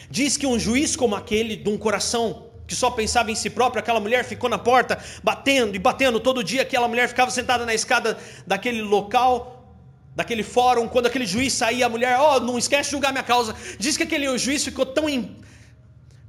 [0.09, 3.79] Diz que um juiz como aquele, de um coração que só pensava em si próprio,
[3.79, 6.63] aquela mulher ficou na porta, batendo e batendo todo dia.
[6.63, 9.71] Aquela mulher ficava sentada na escada daquele local,
[10.15, 10.87] daquele fórum.
[10.87, 13.55] Quando aquele juiz saía, a mulher, ó, oh, não esquece de julgar minha causa.
[13.77, 15.37] Diz que aquele juiz ficou tão, em,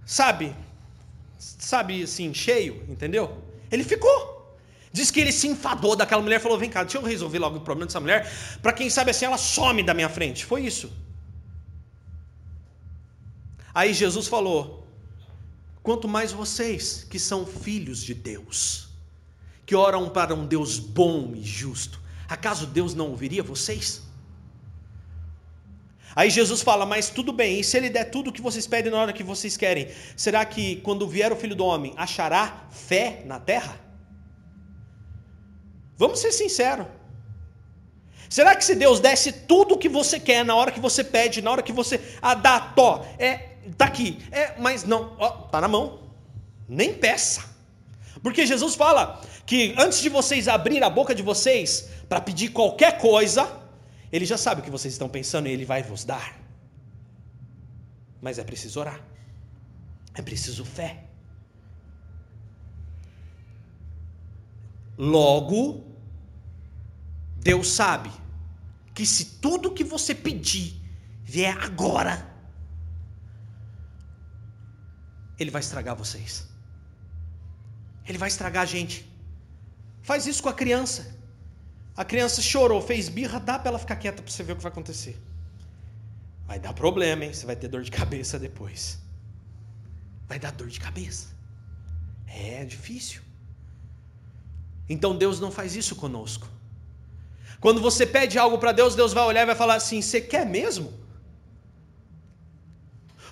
[0.05, 0.55] sabe,
[1.39, 3.39] sabe assim, cheio, entendeu?
[3.73, 4.59] Ele ficou.
[4.93, 7.61] Diz que ele se enfadou daquela mulher, falou: vem cá, deixa eu resolver logo o
[7.63, 10.45] problema dessa mulher, para quem sabe assim ela some da minha frente.
[10.45, 10.93] Foi isso.
[13.75, 14.87] Aí Jesus falou:
[15.83, 18.89] Quanto mais vocês, que são filhos de Deus,
[19.67, 24.03] que oram para um Deus bom e justo, acaso Deus não ouviria vocês?
[26.15, 28.93] Aí Jesus fala: Mas tudo bem, e se Ele der tudo o que vocês pedem
[28.93, 33.23] na hora que vocês querem, será que quando vier o filho do homem achará fé
[33.27, 33.81] na terra?
[35.97, 36.87] Vamos ser sinceros.
[38.29, 41.43] Será que se Deus desse tudo o que você quer na hora que você pede,
[41.43, 44.19] na hora que você ah, dá, tó, é Está aqui.
[44.31, 46.01] É, mas não, ó, tá na mão.
[46.69, 47.45] Nem peça.
[48.23, 52.99] Porque Jesus fala que antes de vocês abrir a boca de vocês para pedir qualquer
[52.99, 53.61] coisa,
[54.11, 56.39] ele já sabe o que vocês estão pensando e ele vai vos dar.
[58.21, 59.01] Mas é preciso orar.
[60.15, 61.05] É preciso fé.
[64.97, 65.85] Logo,
[67.39, 68.11] Deus sabe
[68.95, 70.81] que se tudo que você pedir
[71.23, 72.34] vier agora,
[75.39, 76.47] ele vai estragar vocês.
[78.07, 79.11] Ele vai estragar a gente.
[80.03, 81.15] Faz isso com a criança.
[81.97, 84.63] A criança chorou, fez birra, dá para ela ficar quieta para você ver o que
[84.63, 85.17] vai acontecer.
[86.47, 87.33] Vai dar problema, hein?
[87.33, 88.99] Você vai ter dor de cabeça depois.
[90.29, 91.29] Vai dar dor de cabeça.
[92.27, 93.23] É difícil.
[94.89, 96.49] Então Deus não faz isso conosco.
[97.61, 100.45] Quando você pede algo para Deus, Deus vai olhar e vai falar assim: Você quer
[100.45, 100.93] mesmo?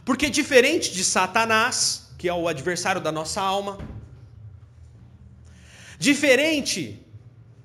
[0.05, 3.79] Porque diferente de Satanás, que é o adversário da nossa alma,
[5.99, 7.01] diferente,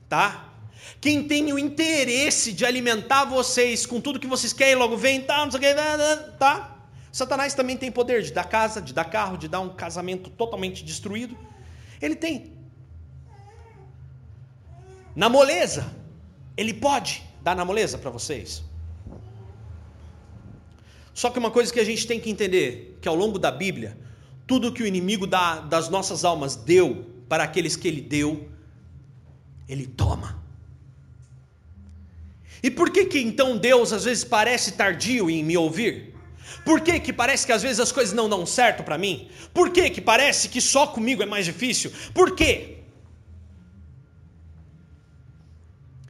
[0.07, 0.53] tá?
[1.01, 5.43] Quem tem o interesse de alimentar vocês com tudo que vocês querem, logo vem, tá,
[5.43, 6.75] não sei o que, né, né, tá?
[7.11, 10.83] Satanás também tem poder de dar casa, de dar carro, de dar um casamento totalmente
[10.83, 11.35] destruído.
[11.99, 12.53] Ele tem.
[15.15, 15.91] Na moleza,
[16.55, 18.63] ele pode dar na moleza para vocês.
[21.17, 23.97] Só que uma coisa que a gente tem que entender, que ao longo da Bíblia,
[24.45, 28.47] tudo que o inimigo da, das nossas almas deu para aqueles que ele deu,
[29.67, 30.39] ele toma.
[32.61, 36.13] E por que que então Deus às vezes parece tardio em me ouvir?
[36.63, 39.27] Por que que parece que às vezes as coisas não dão certo para mim?
[39.51, 41.91] Por que que parece que só comigo é mais difícil?
[42.13, 42.83] Por quê?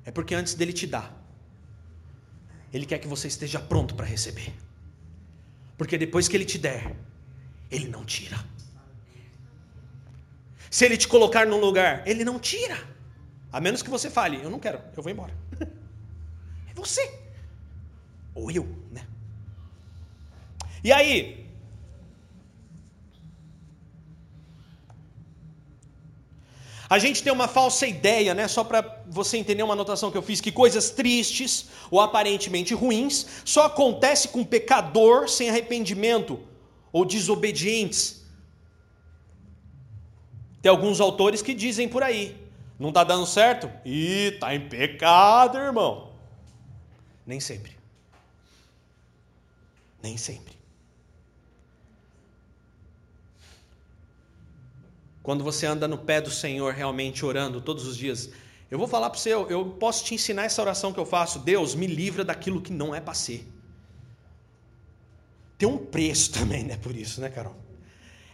[0.03, 1.17] É porque antes dele te dar,
[2.73, 4.66] ele quer que você esteja pronto para receber.
[5.77, 6.95] Porque depois que ele te der,
[7.69, 8.37] ele não tira.
[10.69, 12.77] Se ele te colocar num lugar, ele não tira.
[13.51, 15.33] A menos que você fale, eu não quero, eu vou embora.
[16.69, 17.19] É você.
[18.35, 19.07] Ou eu, né?
[20.83, 21.47] E aí,
[26.89, 28.47] A gente tem uma falsa ideia, né?
[28.47, 33.25] Só para você entender uma anotação que eu fiz, que coisas tristes ou aparentemente ruins
[33.45, 36.39] só acontece com pecador sem arrependimento
[36.91, 38.25] ou desobedientes.
[40.61, 42.35] Tem alguns autores que dizem por aí,
[42.79, 43.71] não está dando certo?
[43.85, 46.11] Ih, tá em pecado, irmão.
[47.25, 47.77] Nem sempre.
[50.01, 50.55] Nem sempre.
[55.23, 58.29] Quando você anda no pé do Senhor realmente orando todos os dias.
[58.69, 61.39] Eu vou falar para você, eu, posso te ensinar essa oração que eu faço.
[61.39, 63.47] Deus, me livra daquilo que não é para ser.
[65.57, 66.77] Tem um preço também, né?
[66.77, 67.55] Por isso, né, Carol?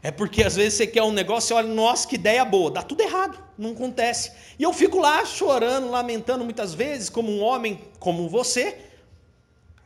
[0.02, 2.82] É porque às vezes você quer um negócio e olha, nossa, que ideia boa, dá
[2.82, 4.34] tudo errado, não acontece.
[4.60, 8.78] E eu fico lá chorando, lamentando muitas vezes, como um homem como você.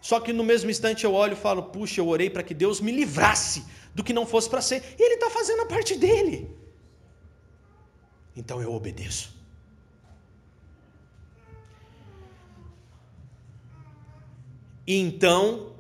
[0.02, 2.82] Só que no mesmo instante eu olho e falo, puxa, eu orei para que Deus
[2.82, 4.96] me livrasse do que não fosse para ser.
[4.98, 6.50] E Ele está fazendo a parte dele.
[8.36, 9.37] Então eu obedeço.
[14.88, 15.74] Então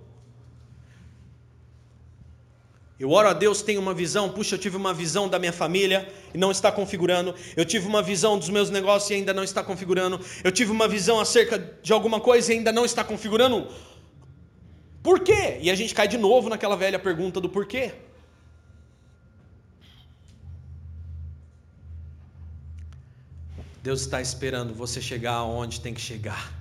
[2.99, 6.11] eu oro a Deus, tenho uma visão, puxa, eu tive uma visão da minha família
[6.33, 7.35] e não está configurando.
[7.55, 10.19] Eu tive uma visão dos meus negócios e ainda não está configurando.
[10.43, 13.67] Eu tive uma visão acerca de alguma coisa e ainda não está configurando.
[15.03, 15.59] Por quê?
[15.61, 17.93] E a gente cai de novo naquela velha pergunta do porquê.
[23.83, 26.56] Deus está esperando você chegar aonde tem que chegar.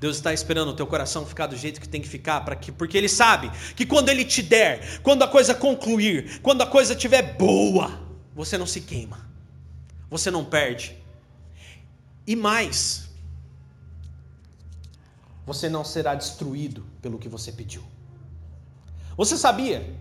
[0.00, 2.72] Deus está esperando o teu coração ficar do jeito que tem que ficar, para que,
[2.72, 6.94] porque Ele sabe que quando Ele te der, quando a coisa concluir, quando a coisa
[6.94, 8.00] estiver boa,
[8.34, 9.28] você não se queima,
[10.08, 10.96] você não perde.
[12.26, 13.10] E mais,
[15.44, 17.82] você não será destruído pelo que você pediu.
[19.18, 19.94] Você sabia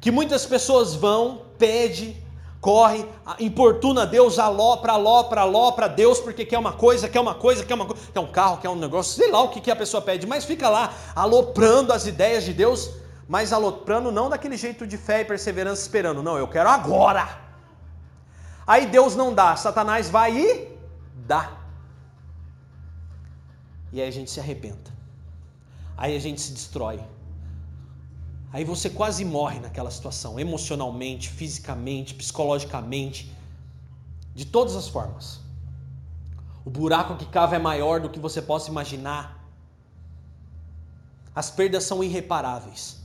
[0.00, 2.16] que muitas pessoas vão, pedem,
[2.60, 3.06] corre,
[3.38, 7.86] importuna Deus, alopra, alopra, alopra Deus, porque quer uma coisa, quer uma coisa, quer uma
[7.86, 10.26] coisa, quer um carro, quer um negócio, sei lá o que, que a pessoa pede,
[10.26, 12.90] mas fica lá aloprando as ideias de Deus,
[13.28, 17.28] mas aloprando não daquele jeito de fé e perseverança esperando, não, eu quero agora.
[18.66, 20.68] Aí Deus não dá, Satanás vai e
[21.14, 21.52] dá.
[23.92, 24.90] E aí a gente se arrebenta.
[25.96, 27.00] Aí a gente se destrói.
[28.52, 33.30] Aí você quase morre naquela situação, emocionalmente, fisicamente, psicologicamente,
[34.34, 35.40] de todas as formas.
[36.64, 39.44] O buraco que cava é maior do que você possa imaginar.
[41.34, 42.98] As perdas são irreparáveis.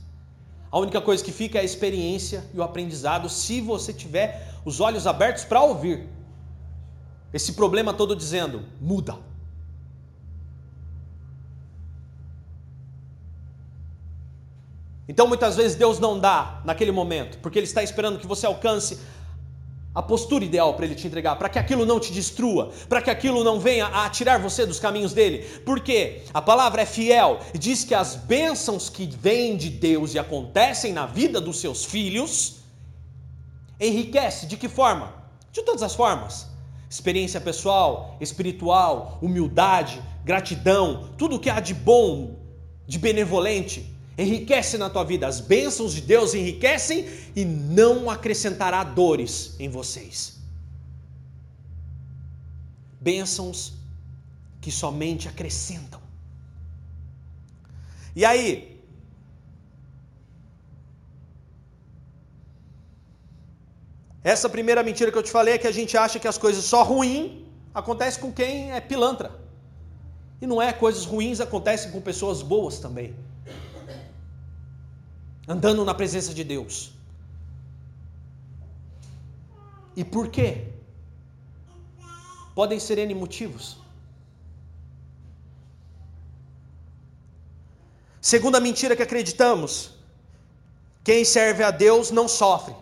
[0.70, 4.80] A única coisa que fica é a experiência e o aprendizado, se você tiver os
[4.80, 6.08] olhos abertos para ouvir
[7.32, 9.18] esse problema todo dizendo: muda.
[15.08, 18.98] Então muitas vezes Deus não dá naquele momento, porque Ele está esperando que você alcance
[19.94, 23.10] a postura ideal para Ele te entregar, para que aquilo não te destrua, para que
[23.10, 27.58] aquilo não venha a tirar você dos caminhos dele, porque a palavra é fiel e
[27.58, 32.56] diz que as bênçãos que vêm de Deus e acontecem na vida dos seus filhos
[33.78, 35.12] enriquece de que forma?
[35.52, 36.48] De todas as formas.
[36.90, 42.36] Experiência pessoal, espiritual, humildade, gratidão, tudo que há de bom,
[42.86, 45.26] de benevolente, enriquece na tua vida.
[45.26, 50.38] As bênçãos de Deus enriquecem e não acrescentará dores em vocês.
[53.00, 53.74] Bênçãos
[54.60, 56.00] que somente acrescentam.
[58.16, 58.80] E aí?
[64.22, 66.64] Essa primeira mentira que eu te falei é que a gente acha que as coisas
[66.64, 69.38] só ruins acontecem com quem é pilantra.
[70.40, 73.14] E não é, coisas ruins acontecem com pessoas boas também
[75.46, 76.92] andando na presença de Deus.
[79.96, 80.68] E por quê?
[82.54, 83.76] Podem ser N motivos.
[88.20, 89.90] Segunda mentira que acreditamos:
[91.02, 92.74] quem serve a Deus não sofre,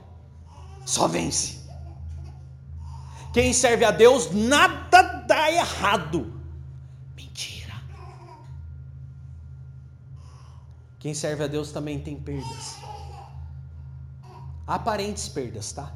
[0.86, 1.60] só vence.
[3.32, 6.32] Quem serve a Deus nada dá errado.
[11.02, 12.76] Quem serve a Deus também tem perdas.
[14.64, 15.92] Aparentes perdas, tá?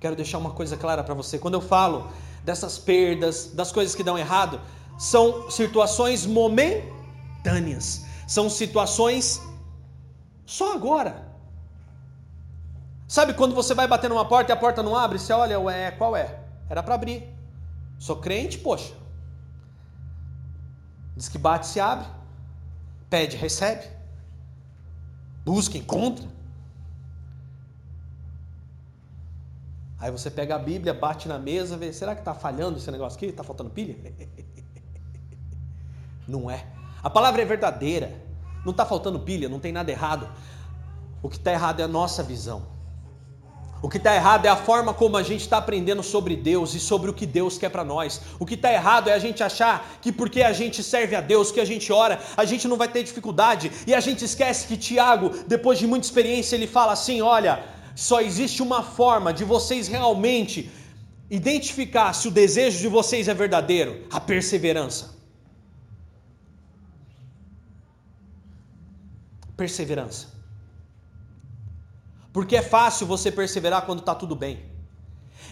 [0.00, 1.38] Quero deixar uma coisa clara para você.
[1.38, 2.10] Quando eu falo
[2.42, 4.60] dessas perdas, das coisas que dão errado,
[4.98, 8.04] são situações momentâneas.
[8.26, 9.40] São situações
[10.44, 11.28] só agora.
[13.06, 15.20] Sabe quando você vai bater numa porta e a porta não abre?
[15.20, 16.40] Você olha, ué, qual é?
[16.68, 17.32] Era para abrir.
[18.00, 18.92] Sou crente, poxa.
[21.16, 22.23] Diz que bate se abre.
[23.14, 23.84] Pede, recebe.
[25.44, 26.26] Busca, encontra.
[30.00, 33.16] Aí você pega a Bíblia, bate na mesa, vê, será que está falhando esse negócio
[33.16, 33.26] aqui?
[33.26, 33.94] Está faltando pilha?
[36.26, 36.66] Não é.
[37.04, 38.20] A palavra é verdadeira.
[38.64, 40.28] Não está faltando pilha, não tem nada errado.
[41.22, 42.66] O que está errado é a nossa visão.
[43.84, 46.80] O que está errado é a forma como a gente está aprendendo sobre Deus e
[46.80, 48.18] sobre o que Deus quer para nós.
[48.38, 51.52] O que está errado é a gente achar que porque a gente serve a Deus,
[51.52, 53.70] que a gente ora, a gente não vai ter dificuldade.
[53.86, 57.62] E a gente esquece que Tiago, depois de muita experiência, ele fala assim: olha,
[57.94, 60.70] só existe uma forma de vocês realmente
[61.28, 65.14] identificar se o desejo de vocês é verdadeiro: a perseverança.
[69.54, 70.33] Perseverança.
[72.34, 74.58] Porque é fácil você perseverar quando está tudo bem.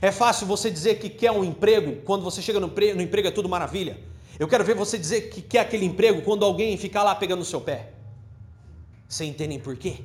[0.01, 3.29] É fácil você dizer que quer um emprego quando você chega no emprego, no emprego
[3.29, 4.01] é tudo maravilha.
[4.37, 7.45] Eu quero ver você dizer que quer aquele emprego quando alguém ficar lá pegando no
[7.45, 7.93] seu pé.
[9.09, 10.03] Você entendem por quê?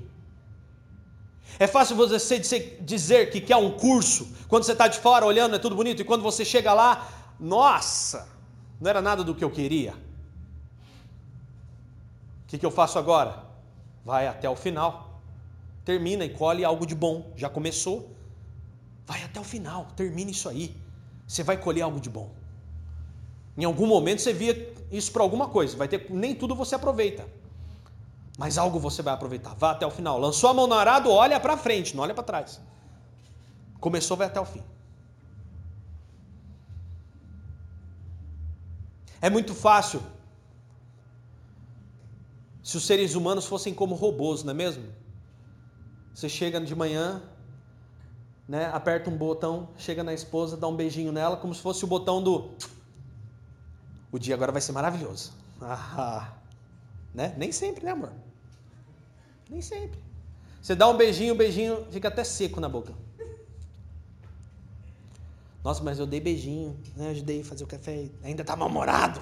[1.58, 2.38] É fácil você
[2.80, 6.06] dizer que quer um curso quando você está de fora olhando, é tudo bonito, e
[6.06, 7.10] quando você chega lá,
[7.40, 8.30] nossa,
[8.80, 9.94] não era nada do que eu queria.
[12.44, 13.44] O que, que eu faço agora?
[14.06, 15.07] Vai até o final,
[15.88, 17.32] termina e colhe algo de bom.
[17.38, 17.98] Já começou,
[19.06, 20.76] vai até o final, termina isso aí.
[21.26, 22.30] Você vai colher algo de bom.
[23.58, 24.54] Em algum momento você via
[24.92, 27.26] isso para alguma coisa, vai ter nem tudo você aproveita.
[28.38, 29.56] Mas algo você vai aproveitar.
[29.56, 30.20] Vá até o final.
[30.20, 32.60] Lançou a mão no arado, olha para frente, não olha para trás.
[33.80, 34.64] Começou, vai até o fim.
[39.22, 40.04] É muito fácil
[42.62, 44.97] se os seres humanos fossem como robôs, não é mesmo?
[46.18, 47.22] Você chega de manhã,
[48.50, 51.88] né, aperta um botão, chega na esposa, dá um beijinho nela, como se fosse o
[51.88, 52.50] botão do.
[54.12, 55.32] O dia agora vai ser maravilhoso.
[55.62, 56.34] Ah,
[57.14, 57.36] né?
[57.38, 58.12] Nem sempre, né, amor?
[59.48, 60.04] Nem sempre.
[60.60, 62.96] Você dá um beijinho, o beijinho fica até seco na boca.
[65.64, 67.12] Nossa, mas eu dei beijinho, né?
[67.12, 69.22] Ajudei a fazer o café, ainda tá mal-humorado.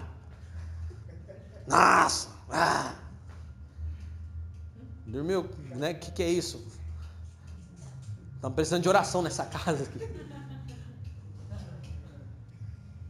[1.68, 2.30] Nossa!
[2.50, 2.96] Ah.
[5.06, 5.92] Dormiu, né?
[5.92, 6.85] O que, que é isso?
[8.46, 10.08] Estamos precisando de oração nessa casa aqui.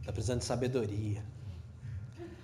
[0.00, 1.22] Está precisando de sabedoria.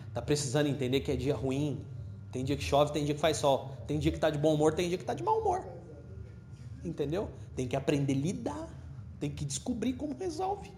[0.09, 1.83] Está precisando entender que é dia ruim.
[2.31, 3.71] Tem dia que chove, tem dia que faz sol.
[3.87, 5.65] Tem dia que está de bom humor, tem dia que está de mau humor.
[6.85, 7.31] Entendeu?
[7.57, 8.69] Tem que aprender a lidar.
[9.19, 10.71] Tem que descobrir como resolve.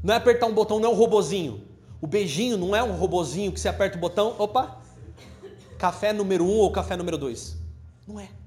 [0.00, 1.66] Não é apertar um botão, não é um robozinho.
[2.00, 4.80] O beijinho não é um robozinho que você aperta o botão, opa,
[5.76, 7.56] café número um ou café número dois.
[8.06, 8.37] Não é.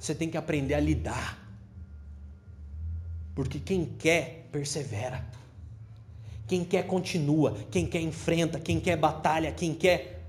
[0.00, 1.38] Você tem que aprender a lidar.
[3.34, 5.24] Porque quem quer, persevera.
[6.48, 10.20] Quem quer continua, quem quer enfrenta, quem quer batalha, quem quer.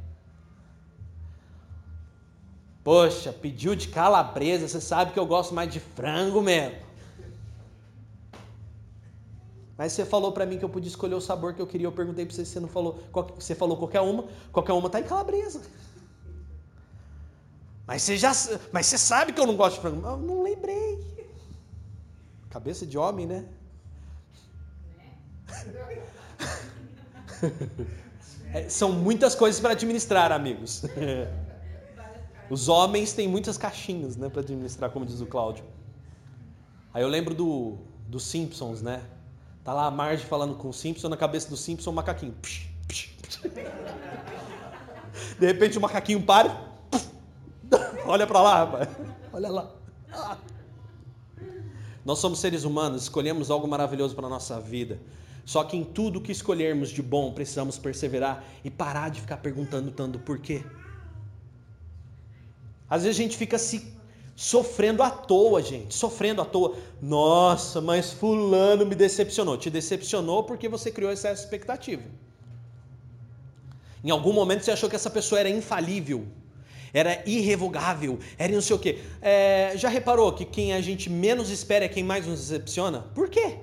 [2.84, 6.78] Poxa, pediu de calabresa, você sabe que eu gosto mais de frango mesmo.
[9.78, 11.88] Mas você falou para mim que eu podia escolher o sabor que eu queria.
[11.88, 12.99] Eu perguntei para você se você não falou.
[13.36, 14.26] Você falou qualquer uma.
[14.51, 15.61] Qualquer uma tá em calabresa.
[17.86, 18.32] Mas você já,
[18.72, 20.08] mas você sabe que eu não gosto de frango.
[20.08, 21.00] Eu não lembrei.
[22.50, 23.46] Cabeça de homem, né?
[28.54, 30.84] É, são muitas coisas para administrar, amigos.
[32.50, 35.64] Os homens têm muitas caixinhas, né, para administrar, como diz o Cláudio.
[36.94, 37.78] Aí eu lembro do
[38.08, 39.02] dos Simpsons, né?
[39.64, 42.36] Tá lá a Marge falando com o Simpson, na cabeça do Simpson, um macaquinho.
[45.40, 46.70] De repente o macaquinho para.
[48.12, 48.89] Olha para lá, rapaz.
[49.32, 49.72] Olha lá.
[52.03, 54.99] Nós somos seres humanos, escolhemos algo maravilhoso para a nossa vida.
[55.45, 59.91] Só que em tudo que escolhermos de bom, precisamos perseverar e parar de ficar perguntando
[59.91, 60.62] tanto por quê.
[62.89, 63.93] Às vezes a gente fica se
[64.36, 66.76] sofrendo à toa, gente, sofrendo à toa.
[67.01, 69.57] Nossa, mas fulano me decepcionou.
[69.57, 72.03] Te decepcionou porque você criou essa expectativa.
[74.03, 76.28] Em algum momento você achou que essa pessoa era infalível,
[76.94, 79.00] era irrevogável, era não sei o quê.
[79.22, 83.00] É, já reparou que quem a gente menos espera é quem mais nos decepciona?
[83.14, 83.58] Por quê?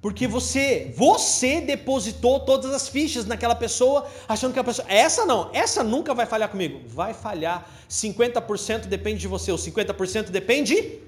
[0.00, 5.50] Porque você, você depositou todas as fichas naquela pessoa, achando que a pessoa, essa não,
[5.52, 6.80] essa nunca vai falhar comigo.
[6.86, 7.68] Vai falhar.
[7.88, 11.00] 50% depende de você, ou 50% depende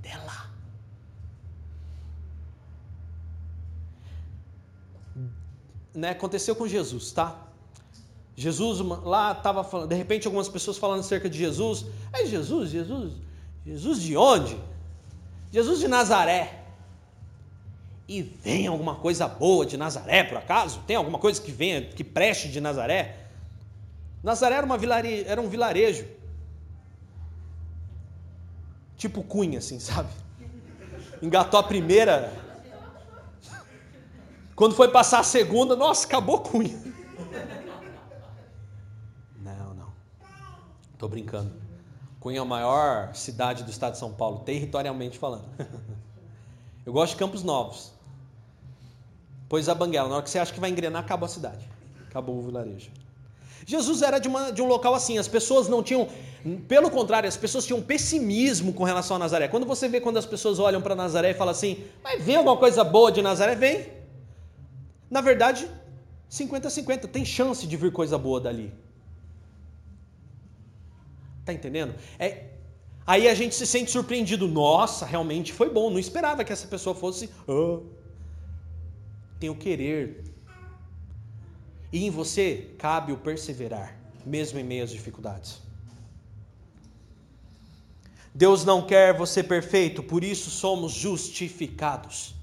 [0.00, 0.48] dela.
[5.92, 7.45] Né, aconteceu com Jesus, tá?
[8.36, 11.86] Jesus lá estava falando, de repente algumas pessoas falando acerca de Jesus.
[12.12, 13.14] É Jesus, Jesus,
[13.64, 14.56] Jesus de onde?
[15.50, 16.66] Jesus de Nazaré
[18.08, 20.80] e vem alguma coisa boa de Nazaré, por acaso?
[20.86, 23.16] Tem alguma coisa que venha, que preste de Nazaré?
[24.22, 25.24] Nazaré era, uma vilare...
[25.26, 26.06] era um vilarejo.
[28.96, 30.08] Tipo Cunha, assim, sabe?
[31.20, 32.32] Engatou a primeira.
[34.54, 36.80] Quando foi passar a segunda, nossa, acabou Cunha.
[39.40, 39.92] Não, não.
[41.06, 41.52] Tô brincando.
[42.18, 45.44] Cunha é a maior cidade do estado de São Paulo, territorialmente falando.
[46.84, 47.92] Eu gosto de Campos Novos.
[49.48, 51.64] Pois a banguela, na hora que você acha que vai engrenar, acabou a cidade.
[52.10, 52.90] Acabou o vilarejo.
[53.64, 56.08] Jesus era de, uma, de um local assim, as pessoas não tinham,
[56.66, 59.46] pelo contrário, as pessoas tinham pessimismo com relação a Nazaré.
[59.46, 62.56] Quando você vê quando as pessoas olham para Nazaré e falam assim, vai ver alguma
[62.56, 63.54] coisa boa de Nazaré?
[63.54, 63.86] Vem.
[65.08, 65.70] Na verdade,
[66.28, 68.74] 50-50, tem chance de vir coisa boa dali.
[71.46, 71.94] Tá entendendo?
[72.18, 72.44] É,
[73.06, 74.48] aí a gente se sente surpreendido.
[74.48, 75.88] Nossa, realmente foi bom.
[75.88, 77.30] Não esperava que essa pessoa fosse.
[77.46, 77.82] Oh.
[79.38, 80.24] Tem o querer.
[81.92, 85.62] E em você cabe o perseverar, mesmo em meio às dificuldades.
[88.34, 92.34] Deus não quer você perfeito, por isso somos justificados.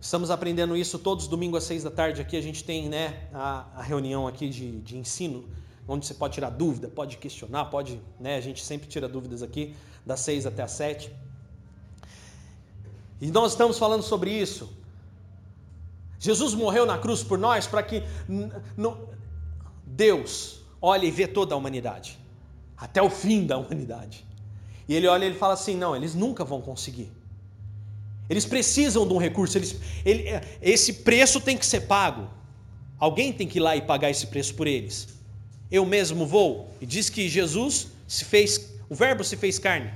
[0.00, 2.20] Estamos aprendendo isso todos os domingos às seis da tarde.
[2.20, 5.48] Aqui a gente tem né, a, a reunião aqui de, de ensino,
[5.86, 8.00] onde você pode tirar dúvida, pode questionar, pode.
[8.18, 9.74] Né, a gente sempre tira dúvidas aqui,
[10.04, 11.10] das seis até as sete.
[13.20, 14.72] E nós estamos falando sobre isso.
[16.18, 18.02] Jesus morreu na cruz por nós para que
[19.86, 22.18] Deus olhe e vê toda a humanidade,
[22.76, 24.24] até o fim da humanidade.
[24.88, 27.10] E ele olha e ele fala assim: não, eles nunca vão conseguir.
[28.28, 30.24] Eles precisam de um recurso, eles, ele,
[30.62, 32.28] esse preço tem que ser pago.
[32.98, 35.08] Alguém tem que ir lá e pagar esse preço por eles.
[35.70, 36.70] Eu mesmo vou.
[36.80, 39.92] E diz que Jesus se fez, o Verbo se fez carne.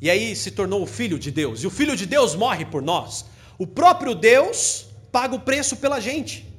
[0.00, 1.62] E aí se tornou o Filho de Deus.
[1.62, 3.26] E o Filho de Deus morre por nós.
[3.58, 6.52] O próprio Deus paga o preço pela gente.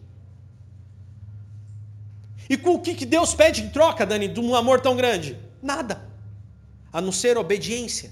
[2.50, 5.38] E com o que, que Deus pede em troca, Dani, de um amor tão grande?
[5.62, 6.08] Nada,
[6.94, 8.12] a não ser obediência.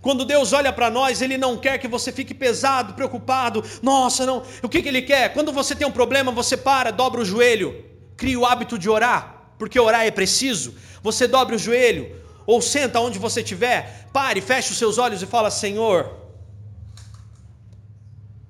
[0.00, 3.64] Quando Deus olha para nós, Ele não quer que você fique pesado, preocupado.
[3.82, 4.42] Nossa, não.
[4.62, 5.32] O que, que Ele quer?
[5.32, 7.82] Quando você tem um problema, você para, dobra o joelho,
[8.16, 10.74] cria o hábito de orar, porque orar é preciso.
[11.02, 15.26] Você dobra o joelho, ou senta onde você estiver, pare, feche os seus olhos e
[15.26, 16.24] fala: Senhor,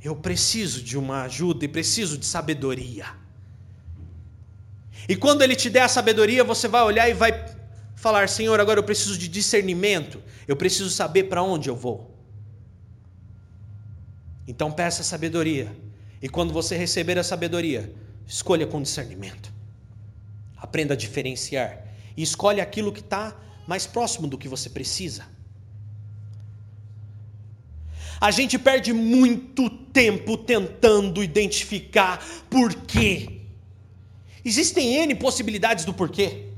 [0.02, 3.06] eu preciso de uma ajuda e preciso de sabedoria.
[5.08, 7.46] E quando Ele te der a sabedoria, você vai olhar e vai
[7.94, 12.12] falar: Senhor, agora eu preciso de discernimento, eu preciso saber para onde eu vou.
[14.46, 15.74] Então peça sabedoria,
[16.20, 17.94] e quando você receber a sabedoria,
[18.26, 19.53] escolha com discernimento.
[20.74, 23.32] Aprenda a diferenciar e escolhe aquilo que está
[23.64, 25.24] mais próximo do que você precisa.
[28.20, 32.20] A gente perde muito tempo tentando identificar
[32.50, 33.42] por quê.
[34.44, 36.48] Existem N possibilidades do porquê.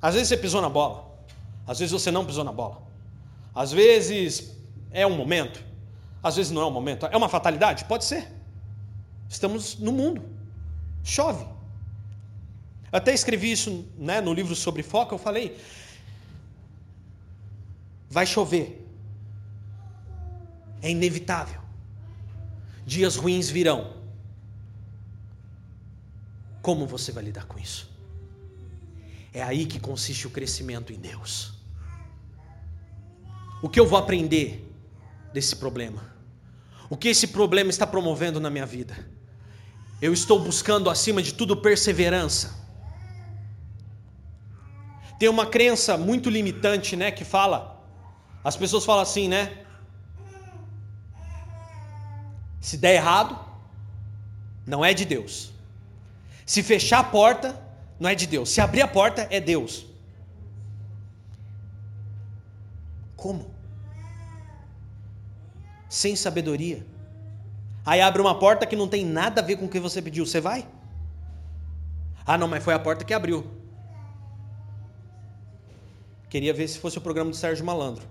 [0.00, 1.14] Às vezes você pisou na bola,
[1.66, 2.80] às vezes você não pisou na bola,
[3.54, 4.56] às vezes
[4.90, 5.62] é um momento,
[6.22, 7.04] às vezes não é um momento.
[7.04, 7.84] É uma fatalidade?
[7.84, 8.26] Pode ser.
[9.28, 10.22] Estamos no mundo,
[11.02, 11.52] chove.
[12.94, 15.16] Até escrevi isso né, no livro sobre foco.
[15.16, 15.58] Eu falei:
[18.08, 18.86] vai chover,
[20.80, 21.60] é inevitável,
[22.86, 23.92] dias ruins virão.
[26.62, 27.90] Como você vai lidar com isso?
[29.32, 31.52] É aí que consiste o crescimento em Deus.
[33.60, 34.72] O que eu vou aprender
[35.32, 36.14] desse problema?
[36.88, 38.96] O que esse problema está promovendo na minha vida?
[40.00, 42.63] Eu estou buscando, acima de tudo, perseverança.
[45.24, 47.82] Tem uma crença muito limitante, né, que fala,
[48.44, 49.56] as pessoas falam assim, né?
[52.60, 53.34] Se der errado,
[54.66, 55.50] não é de Deus.
[56.44, 57.58] Se fechar a porta,
[57.98, 58.50] não é de Deus.
[58.50, 59.86] Se abrir a porta, é Deus.
[63.16, 63.50] Como?
[65.88, 66.86] Sem sabedoria.
[67.86, 70.26] Aí abre uma porta que não tem nada a ver com o que você pediu.
[70.26, 70.68] Você vai?
[72.26, 73.63] Ah, não, mas foi a porta que abriu.
[76.34, 78.04] Queria ver se fosse o programa do Sérgio Malandro.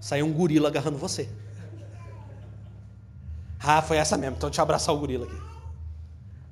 [0.00, 1.28] Saiu um gorila agarrando você.
[3.60, 4.36] Ah, foi essa mesmo.
[4.36, 5.38] Então deixa eu abraçar o gorila aqui.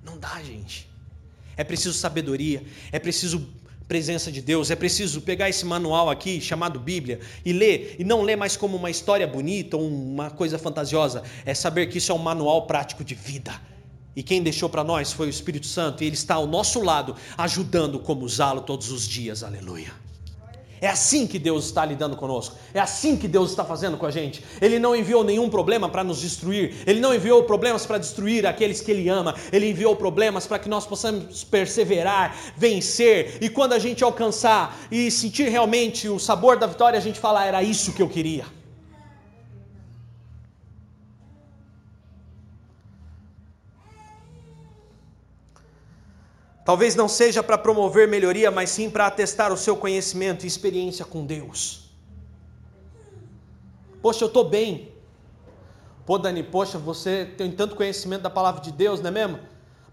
[0.05, 0.97] Não dá, gente
[1.57, 2.63] é preciso sabedoria,
[2.93, 3.49] é preciso
[3.89, 8.23] presença de Deus, é preciso pegar esse manual aqui chamado Bíblia e ler, e não
[8.23, 12.15] ler mais como uma história bonita ou uma coisa fantasiosa, é saber que isso é
[12.15, 13.55] um manual prático de vida.
[14.15, 17.15] E quem deixou para nós foi o Espírito Santo, e ele está ao nosso lado,
[17.39, 19.45] ajudando como usá-lo todos os dias.
[19.45, 20.06] Aleluia.
[20.81, 22.57] É assim que Deus está lidando conosco.
[22.75, 24.43] É assim que Deus está fazendo com a gente.
[24.61, 26.75] Ele não enviou nenhum problema para nos destruir.
[26.87, 29.35] Ele não enviou problemas para destruir aqueles que Ele ama.
[29.53, 33.39] Ele enviou problemas para que nós possamos perseverar, vencer.
[33.41, 37.45] E quando a gente alcançar e sentir realmente o sabor da vitória, a gente fala:
[37.45, 38.56] era isso que eu queria.
[46.67, 51.05] Talvez não seja para promover melhoria, mas sim para atestar o seu conhecimento e experiência
[51.05, 51.89] com Deus.
[54.03, 54.91] Poxa, eu estou bem.
[56.05, 59.39] Pô, Dani, poxa, você tem tanto conhecimento da palavra de Deus, não é mesmo?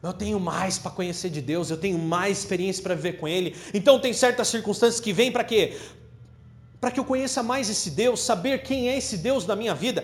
[0.01, 3.27] Mas eu tenho mais para conhecer de Deus, eu tenho mais experiência para viver com
[3.27, 3.55] Ele.
[3.71, 5.79] Então tem certas circunstâncias que vêm para quê?
[6.81, 10.03] Para que eu conheça mais esse Deus, saber quem é esse Deus da minha vida.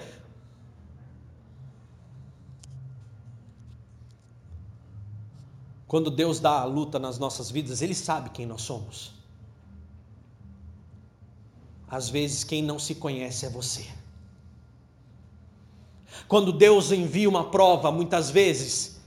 [5.90, 9.20] Quando Deus dá a luta nas nossas vidas, Ele sabe quem nós somos.
[11.90, 13.86] às vezes quem não se conhece é você.
[16.28, 19.00] Quando Deus envia uma prova, muitas vezes,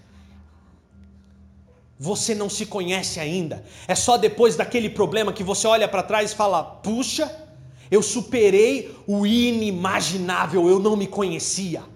[1.98, 3.64] você não se conhece ainda.
[3.86, 7.30] É só depois daquele problema que você olha para trás e fala: puxa,
[7.90, 11.91] eu superei o inimaginável, eu não me conhecia.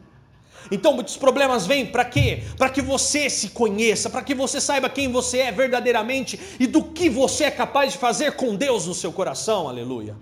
[0.71, 2.43] Então muitos problemas vêm para quê?
[2.57, 6.83] Para que você se conheça, para que você saiba quem você é verdadeiramente e do
[6.83, 10.17] que você é capaz de fazer com Deus no seu coração, aleluia.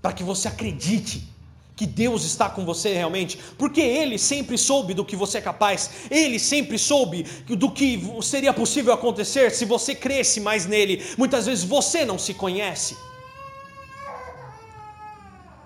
[0.00, 1.28] Para que você acredite
[1.76, 5.90] que Deus está com você realmente, porque Ele sempre soube do que você é capaz,
[6.10, 11.04] Ele sempre soube do que seria possível acontecer se você cresce mais nele.
[11.16, 12.96] Muitas vezes você não se conhece.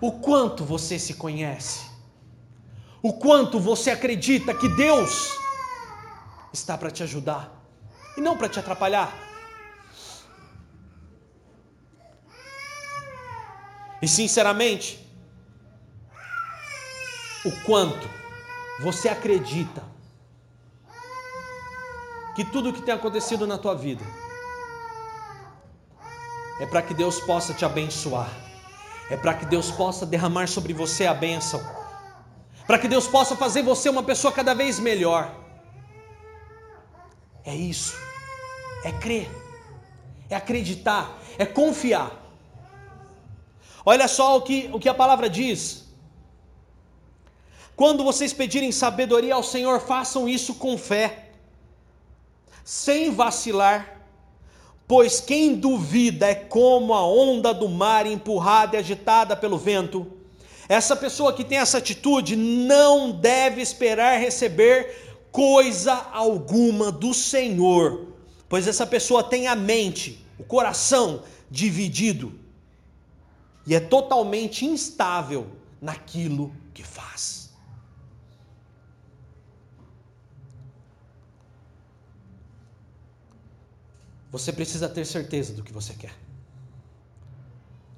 [0.02, 1.91] O quanto você se conhece?
[3.02, 5.36] O quanto você acredita que Deus
[6.52, 7.50] está para te ajudar
[8.16, 9.12] e não para te atrapalhar.
[14.00, 15.04] E sinceramente,
[17.44, 18.08] o quanto
[18.80, 19.82] você acredita
[22.36, 24.04] que tudo o que tem acontecido na tua vida
[26.60, 28.30] é para que Deus possa te abençoar,
[29.10, 31.81] é para que Deus possa derramar sobre você a bênção
[32.72, 35.30] para que Deus possa fazer você uma pessoa cada vez melhor.
[37.44, 37.94] É isso,
[38.82, 39.30] é crer,
[40.30, 42.10] é acreditar, é confiar.
[43.84, 45.84] Olha só o que, o que a palavra diz.
[47.76, 51.32] Quando vocês pedirem sabedoria ao Senhor, façam isso com fé,
[52.64, 54.00] sem vacilar,
[54.88, 60.21] pois quem duvida é como a onda do mar empurrada e agitada pelo vento.
[60.72, 68.14] Essa pessoa que tem essa atitude não deve esperar receber coisa alguma do Senhor,
[68.48, 72.40] pois essa pessoa tem a mente, o coração dividido
[73.66, 75.46] e é totalmente instável
[75.78, 77.52] naquilo que faz.
[84.30, 86.14] Você precisa ter certeza do que você quer.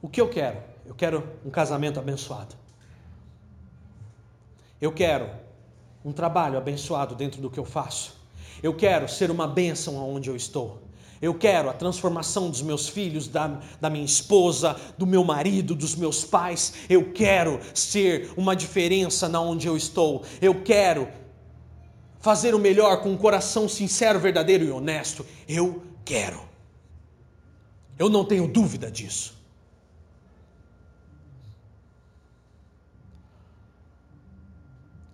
[0.03, 0.61] O que eu quero?
[0.85, 2.64] Eu quero um casamento abençoado.
[4.81, 5.31] Eu quero
[6.05, 8.17] um trabalho abençoado dentro do que eu faço.
[8.63, 10.83] Eu quero ser uma bênção aonde eu estou.
[11.23, 15.95] Eu quero a transformação dos meus filhos, da, da minha esposa, do meu marido, dos
[15.95, 16.75] meus pais.
[16.89, 20.23] Eu quero ser uma diferença na onde eu estou.
[20.41, 21.09] Eu quero
[22.21, 25.25] fazer o melhor com um coração sincero, verdadeiro e honesto.
[25.49, 26.41] Eu quero.
[27.99, 29.34] Eu não tenho dúvida disso.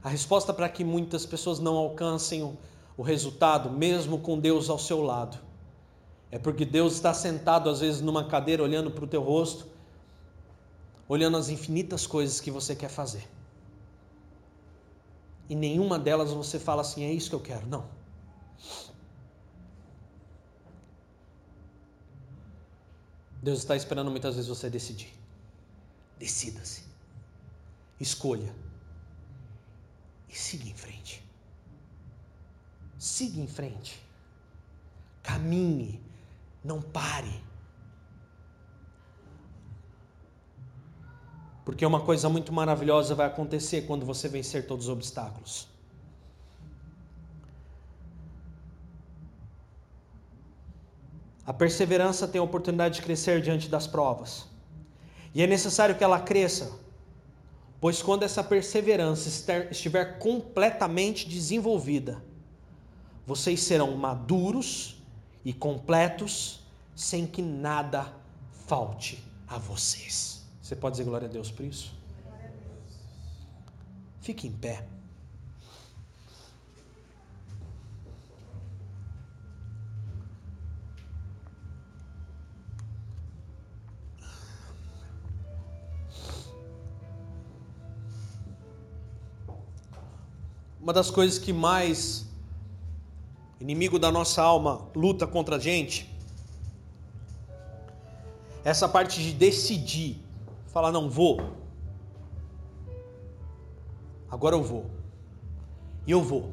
[0.02, 2.42] A resposta para que muitas pessoas não alcancem
[2.96, 5.38] o, resultado, mesmo com Deus ao seu lado,
[6.30, 9.66] é porque Deus está sentado às vezes numa cadeira olhando para o teu rosto,
[11.08, 13.26] olhando as infinitas coisas que você quer fazer.
[15.48, 17.66] E nenhuma delas você fala assim, é isso que eu quero.
[17.66, 17.84] Não.
[23.42, 25.12] Deus está esperando muitas vezes você decidir.
[26.18, 26.84] Decida-se.
[27.98, 28.54] Escolha
[30.30, 31.22] e siga em frente.
[32.98, 34.00] Siga em frente.
[35.22, 36.00] Caminhe,
[36.62, 37.42] não pare.
[41.64, 45.68] Porque uma coisa muito maravilhosa vai acontecer quando você vencer todos os obstáculos.
[51.44, 54.46] A perseverança tem a oportunidade de crescer diante das provas.
[55.34, 56.79] E é necessário que ela cresça
[57.80, 59.28] Pois quando essa perseverança
[59.70, 62.22] estiver completamente desenvolvida,
[63.26, 64.96] vocês serão maduros
[65.44, 66.60] e completos,
[66.94, 68.12] sem que nada
[68.66, 70.44] falte a vocês.
[70.60, 71.92] Você pode dizer glória a Deus por isso?
[74.20, 74.86] Fique em pé.
[90.90, 92.26] Uma das coisas que mais
[93.60, 96.12] inimigo da nossa alma luta contra a gente
[98.64, 100.20] é essa parte de decidir,
[100.66, 101.38] falar não vou.
[104.28, 104.90] Agora eu vou.
[106.08, 106.52] E eu vou.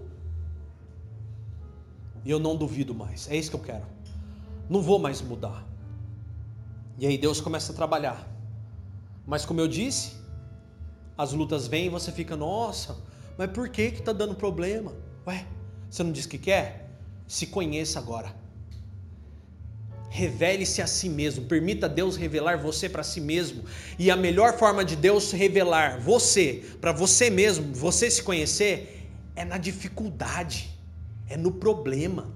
[2.24, 3.28] E eu não duvido mais.
[3.32, 3.88] É isso que eu quero.
[4.70, 5.66] Não vou mais mudar.
[7.00, 8.24] E aí Deus começa a trabalhar.
[9.26, 10.16] Mas como eu disse,
[11.18, 12.96] as lutas vêm e você fica, nossa,
[13.38, 14.94] mas por que que está dando problema?
[15.26, 15.46] Ué,
[15.90, 16.90] você não disse que quer?
[17.28, 18.34] Se conheça agora.
[20.10, 23.64] Revele-se a si mesmo, permita Deus revelar você para si mesmo.
[24.00, 29.46] E a melhor forma de Deus revelar você para você mesmo, você se conhecer, é
[29.46, 30.72] na dificuldade,
[31.30, 32.34] é no problema.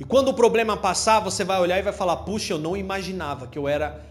[0.00, 3.46] E quando o problema passar, você vai olhar e vai falar: puxa, eu não imaginava
[3.46, 4.02] que eu era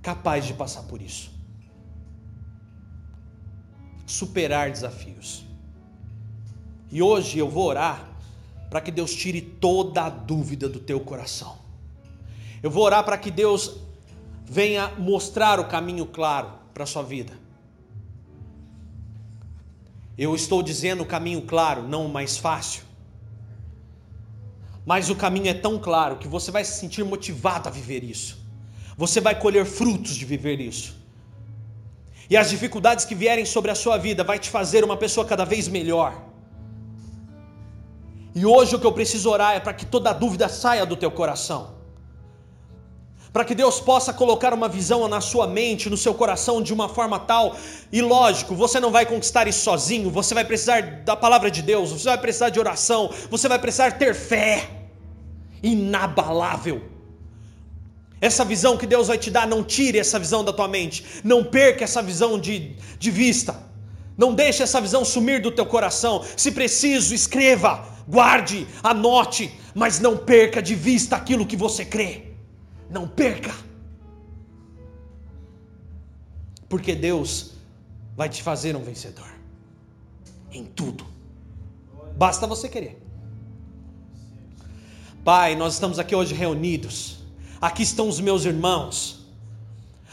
[0.00, 1.37] capaz de passar por isso.
[4.08, 5.44] Superar desafios.
[6.90, 8.08] E hoje eu vou orar
[8.70, 11.58] para que Deus tire toda a dúvida do teu coração.
[12.62, 13.76] Eu vou orar para que Deus
[14.44, 17.34] venha mostrar o caminho claro para a sua vida.
[20.16, 22.82] Eu estou dizendo o caminho claro, não o mais fácil.
[24.84, 28.38] Mas o caminho é tão claro que você vai se sentir motivado a viver isso.
[28.96, 30.97] Você vai colher frutos de viver isso.
[32.30, 35.44] E as dificuldades que vierem sobre a sua vida vai te fazer uma pessoa cada
[35.44, 36.12] vez melhor.
[38.34, 41.10] E hoje o que eu preciso orar é para que toda dúvida saia do teu
[41.10, 41.78] coração.
[43.32, 46.88] Para que Deus possa colocar uma visão na sua mente, no seu coração, de uma
[46.88, 47.56] forma tal,
[47.92, 51.92] e lógico, você não vai conquistar isso sozinho, você vai precisar da palavra de Deus,
[51.92, 54.68] você vai precisar de oração, você vai precisar ter fé
[55.62, 56.97] inabalável.
[58.20, 61.44] Essa visão que Deus vai te dar, não tire essa visão da tua mente, não
[61.44, 63.68] perca essa visão de, de vista.
[64.16, 66.24] Não deixe essa visão sumir do teu coração.
[66.36, 72.24] Se preciso, escreva, guarde, anote, mas não perca de vista aquilo que você crê.
[72.90, 73.54] Não perca.
[76.68, 77.52] Porque Deus
[78.16, 79.28] vai te fazer um vencedor
[80.50, 81.06] em tudo.
[82.16, 83.00] Basta você querer.
[85.24, 87.17] Pai, nós estamos aqui hoje reunidos.
[87.60, 89.26] Aqui estão os meus irmãos.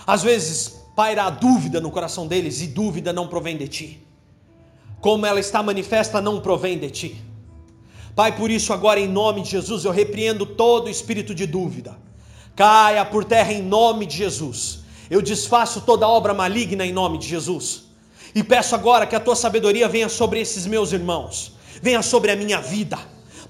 [0.06, 4.08] Às vezes paira a dúvida no coração deles e dúvida não provém de ti.
[5.02, 7.24] Como ela está manifesta, não provém de ti.
[8.16, 11.98] Pai, por isso agora em nome de Jesus eu repreendo todo espírito de dúvida.
[12.56, 14.80] Caia por terra em nome de Jesus.
[15.10, 17.84] Eu desfaço toda obra maligna em nome de Jesus.
[18.34, 22.36] E peço agora que a tua sabedoria venha sobre esses meus irmãos, venha sobre a
[22.36, 22.98] minha vida.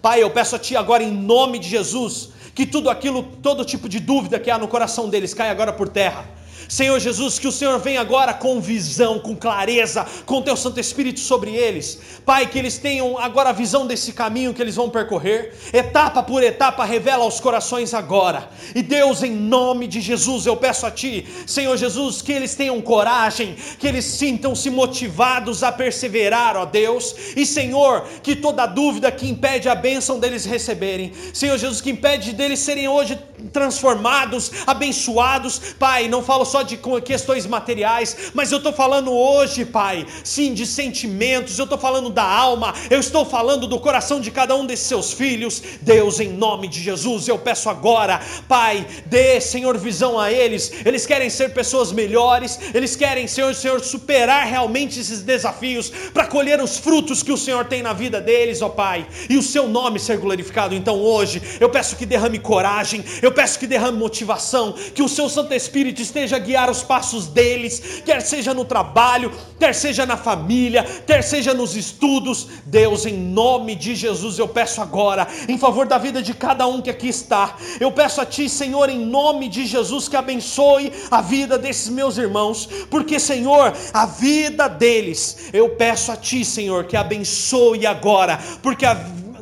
[0.01, 3.89] Pai, eu peço a ti agora em nome de Jesus, que tudo aquilo, todo tipo
[3.89, 6.26] de dúvida que há no coração deles caia agora por terra
[6.68, 11.20] Senhor Jesus, que o Senhor venha agora com visão, com clareza, com teu Santo Espírito
[11.20, 11.99] sobre eles.
[12.26, 16.43] Pai, que eles tenham agora a visão desse caminho que eles vão percorrer, etapa por
[16.43, 18.49] etapa, revela aos corações agora.
[18.74, 22.82] E Deus, em nome de Jesus, eu peço a Ti, Senhor Jesus, que eles tenham
[22.82, 27.16] coragem, que eles sintam-se motivados a perseverar, ó Deus.
[27.36, 32.34] E Senhor, que toda dúvida que impede a bênção deles receberem, Senhor Jesus, que impede
[32.34, 33.18] deles serem hoje
[33.51, 39.66] transformados, abençoados, Pai, não falo só só de questões materiais, mas eu estou falando hoje,
[39.66, 44.32] Pai, sim, de sentimentos, eu estou falando da alma, eu estou falando do coração de
[44.32, 45.62] cada um desses seus filhos.
[45.82, 50.72] Deus, em nome de Jesus, eu peço agora, Pai, dê, Senhor, visão a eles.
[50.86, 56.62] Eles querem ser pessoas melhores, eles querem, Senhor, Senhor, superar realmente esses desafios para colher
[56.62, 59.99] os frutos que o Senhor tem na vida deles, ó Pai, e o seu nome
[59.99, 60.74] ser glorificado.
[60.74, 65.28] Então hoje, eu peço que derrame coragem, eu peço que derrame motivação, que o seu
[65.28, 70.83] Santo Espírito esteja guiar os passos deles, quer seja no trabalho, quer seja na família,
[71.05, 72.47] quer seja nos estudos.
[72.65, 76.81] Deus, em nome de Jesus, eu peço agora, em favor da vida de cada um
[76.81, 81.21] que aqui está, eu peço a Ti, Senhor, em nome de Jesus, que abençoe a
[81.21, 86.95] vida desses meus irmãos, porque, Senhor, a vida deles, eu peço a Ti, Senhor, que
[86.95, 88.93] abençoe agora, porque a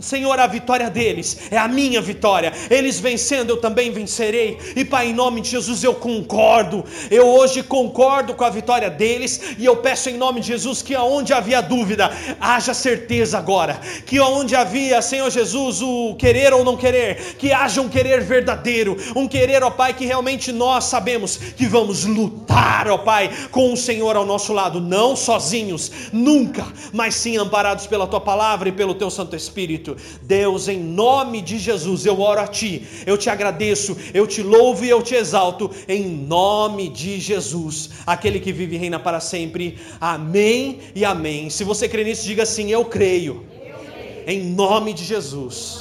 [0.04, 2.52] Senhor, a vitória deles é a minha vitória.
[2.70, 4.58] Eles vencendo, eu também vencerei.
[4.76, 6.84] E Pai, em nome de Jesus, eu concordo.
[7.10, 9.56] Eu hoje concordo com a vitória deles.
[9.58, 13.80] E eu peço em nome de Jesus que aonde havia dúvida, haja certeza agora.
[14.06, 18.98] Que aonde havia, Senhor Jesus, o querer ou não querer, que haja um querer verdadeiro.
[19.16, 23.78] Um querer, ó Pai, que realmente nós sabemos que vamos lutar, ó Pai, com o
[23.78, 24.82] Senhor ao nosso lado.
[24.82, 29.93] Não sozinhos, nunca, mas sim amparados pela Tua palavra e pelo Teu Santo Espírito.
[30.22, 34.86] Deus, em nome de Jesus, eu oro a Ti, eu te agradeço, eu te louvo
[34.86, 39.78] e eu te exalto, em nome de Jesus, aquele que vive e reina para sempre.
[40.00, 41.50] Amém e amém.
[41.50, 43.46] Se você crê nisso, diga assim: Eu creio.
[43.52, 44.24] Eu creio.
[44.30, 45.80] Em nome de Jesus.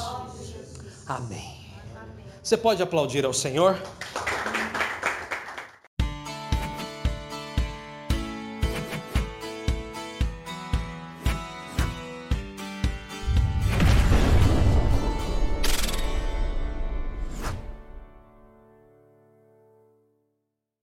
[1.06, 1.52] Amém.
[2.42, 3.80] Você pode aplaudir ao Senhor?